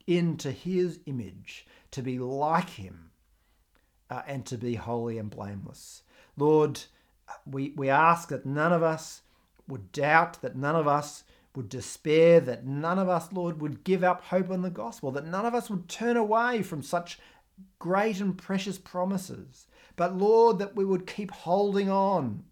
into 0.07 0.51
his 0.51 1.01
image, 1.05 1.67
to 1.93 2.03
be 2.03 2.19
like 2.19 2.71
him 2.71 3.11
uh, 4.11 4.23
and 4.27 4.45
to 4.47 4.59
be 4.59 4.75
holy 4.75 5.19
and 5.19 5.31
blameless. 5.31 6.03
Lord, 6.37 6.81
we, 7.47 7.73
we 7.77 7.89
ask 7.89 8.29
that 8.29 8.47
none 8.47 8.73
of 8.73 8.83
us 8.83 9.23
would 9.69 9.93
doubt, 9.93 10.41
that 10.43 10.57
none 10.57 10.77
of 10.77 10.89
us 10.89 11.25
would 11.55 11.69
despair, 11.69 12.41
that 12.41 12.67
none 12.67 12.99
of 12.99 13.09
us, 13.09 13.33
Lord, 13.33 13.61
would 13.61 13.85
give 13.85 14.05
up 14.05 14.25
hope 14.25 14.51
on 14.51 14.63
the 14.63 14.71
gospel, 14.71 15.11
that 15.13 15.27
none 15.27 15.47
of 15.47 15.55
us 15.55 15.69
would 15.69 15.89
turn 15.89 16.17
away 16.17 16.63
from 16.63 16.83
such 16.83 17.19
great 17.79 18.21
and 18.21 18.37
precious 18.37 18.79
promises. 18.79 19.67
But, 19.97 20.17
Lord, 20.17 20.59
that 20.59 20.77
we 20.77 20.85
would 20.85 21.07
keep 21.07 21.31
holding 21.31 21.91
on 21.91 22.45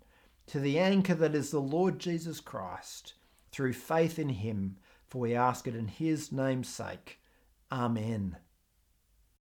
to 0.47 0.61
the 0.61 0.79
anchor 0.79 1.15
that 1.15 1.35
is 1.35 1.51
the 1.51 1.61
Lord 1.61 1.99
Jesus 1.99 2.41
Christ 2.41 3.15
through 3.53 3.73
faith 3.75 4.19
in 4.19 4.31
him, 4.31 4.77
for 5.07 5.21
we 5.21 5.35
ask 5.35 5.67
it 5.67 5.75
in 5.75 5.89
his 5.89 6.33
name's 6.33 6.69
sake. 6.69 7.21
Amen. 7.71 8.37